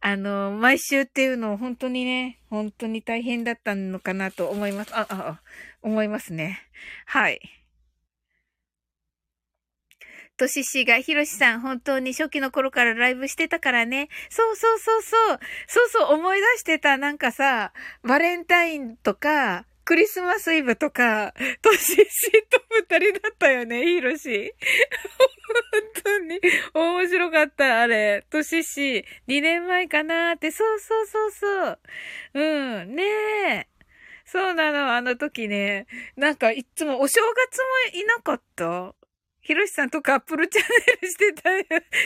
[0.00, 4.94] あの、毎週っていうのを本当にね、本当に大変だったのかなと思います。
[4.94, 5.40] あ、あ、
[5.82, 6.58] 思いますね。
[7.06, 7.40] はい。
[10.38, 14.08] とししが、ひろしさん、本当に初期の頃からライブしてたからね。
[14.30, 15.40] そうそうそうそう。
[15.66, 16.96] そうそう、思い出してた。
[16.96, 22.04] なんかさ、バレンタインとか、クリスマスイブとか、トシと
[22.70, 24.54] 二人だったよね、ヒロシ。
[26.04, 26.40] 本当に
[26.74, 28.24] 面白かった、あれ。
[28.30, 31.78] トシシ、2年前かなーって、そうそうそうそう。
[32.34, 33.66] うん、ねえ。
[34.24, 35.88] そうなの、あの時ね。
[36.14, 37.58] なんか、いつもお正月
[37.92, 38.94] もいなかった？
[39.40, 41.50] ひろしさんとカップルチャンネルしてた、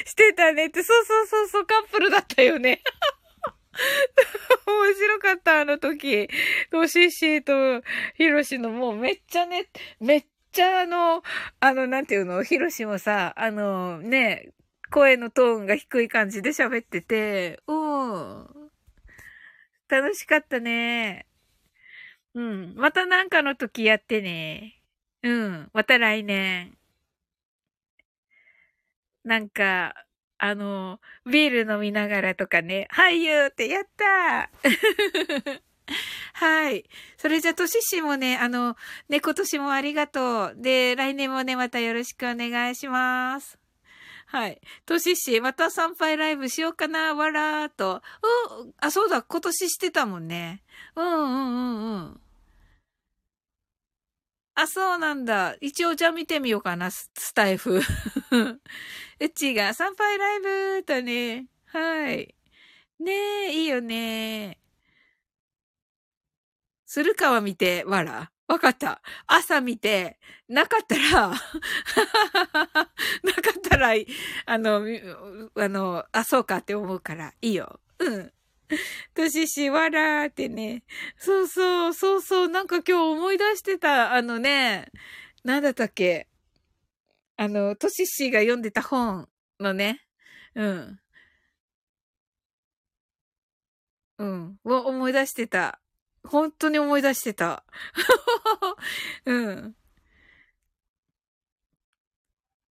[0.09, 2.81] してたねって、そうそうそうそう、カップルだったよね。
[4.67, 6.29] 面白かった、あの時。
[6.71, 7.83] トシシと
[8.17, 9.67] ヒロシのもうめっちゃね、
[10.01, 11.23] めっちゃあの、
[11.61, 14.53] あの、なんていうの、ヒロシもさ、あの、ね、
[14.91, 18.47] 声のトーンが低い感じで喋ってて、うん。
[19.89, 21.27] 楽しかったね。
[22.35, 22.75] うん。
[22.77, 24.81] またなんかの時やってね。
[25.23, 25.71] うん。
[25.73, 26.77] また来年。
[29.25, 29.95] なんか、
[30.39, 35.61] あの、ビール飲みながらとかね、俳優ってやったー
[36.35, 36.85] はい。
[37.16, 38.77] それじゃ、とししもね、あの、
[39.09, 40.56] ね、今年もありがとう。
[40.56, 43.59] で、来年もね、またよろしくお願いします。
[44.27, 44.61] はい。
[44.86, 48.02] としし、また参拝ライブしようかな、わらーと。
[48.61, 50.62] うん、あ、そうだ、今年してたもんね。
[50.97, 52.20] うんうんうんうん。
[54.56, 55.56] あ、そうなんだ。
[55.60, 57.81] 一応じゃあ見てみようかな、スタイフ。
[59.20, 60.40] うちが参拝ライ
[60.78, 61.47] ブとね。
[61.66, 62.35] はい。
[63.01, 64.59] ねえ、いいよね。
[66.86, 68.31] するかは見て、わら。
[68.47, 69.01] わかった。
[69.26, 70.18] 朝見て、
[70.48, 71.40] なかったら なか
[73.59, 73.90] ったら、
[74.47, 74.82] あの、
[75.56, 77.81] あの、あ、そうかって思うから、いいよ。
[77.98, 78.32] うん。
[79.15, 80.85] としし、わらーってね。
[81.19, 84.91] そうそう、そうそう、なんか今日思い出してた、あのね、
[85.45, 86.28] なんだったっけ？
[87.36, 89.28] あの、とししが読んでた本
[89.61, 90.01] のね、
[90.55, 91.01] うん。
[94.19, 94.61] うん。
[94.65, 95.81] を思い出してた。
[96.24, 97.65] 本当に思い出してた。
[99.27, 99.77] うん。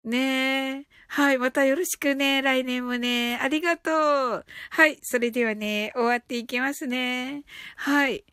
[0.05, 0.87] ねえ。
[1.09, 1.39] はい。
[1.39, 2.43] またよろしくね。
[2.43, 3.39] 来年もね。
[3.41, 4.45] ありがとう。
[4.71, 4.99] はい。
[5.03, 7.45] それではね、終わっていきますね。
[7.77, 8.25] はい。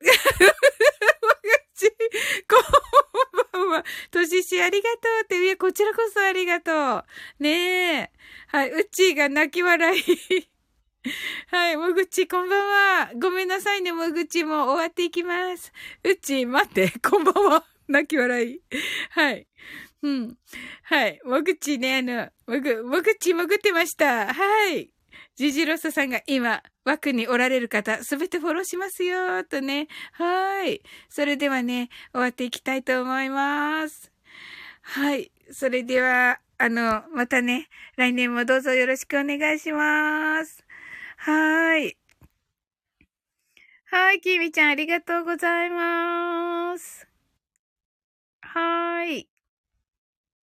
[2.48, 2.56] こ
[3.58, 3.84] んばんは。
[4.10, 5.44] とししありがとうって。
[5.44, 7.04] いや、こちらこそありがとう。
[7.38, 8.10] ねえ。
[8.48, 8.72] はい。
[8.72, 10.02] うっちーが泣き笑い。
[11.48, 12.68] はい、もぐち、こんばん
[13.06, 13.10] は。
[13.20, 15.72] ごめんなさいね、もぐちも終わっていきます。
[16.02, 17.64] うち、待って、こんばんは。
[17.86, 18.60] 泣き笑い。
[19.10, 19.47] はい。
[20.02, 20.36] うん。
[20.84, 21.20] はい。
[21.24, 24.32] もぐちね、あの、もぐ、もぐち潜ってました。
[24.32, 24.90] はい。
[25.34, 29.88] ジジロサさんが今、枠におられる方、すべてフォローしますよ、とね。
[30.12, 30.82] はい。
[31.08, 34.12] それではね、終わっていきたいと思います。
[34.82, 35.30] はい。
[35.50, 40.64] それでは、あの、またね、来年もどうぞよろしくお願いします。
[41.18, 41.96] はーい。
[43.90, 47.08] はい、きみちゃんありがとうございます。
[48.40, 49.28] はーい。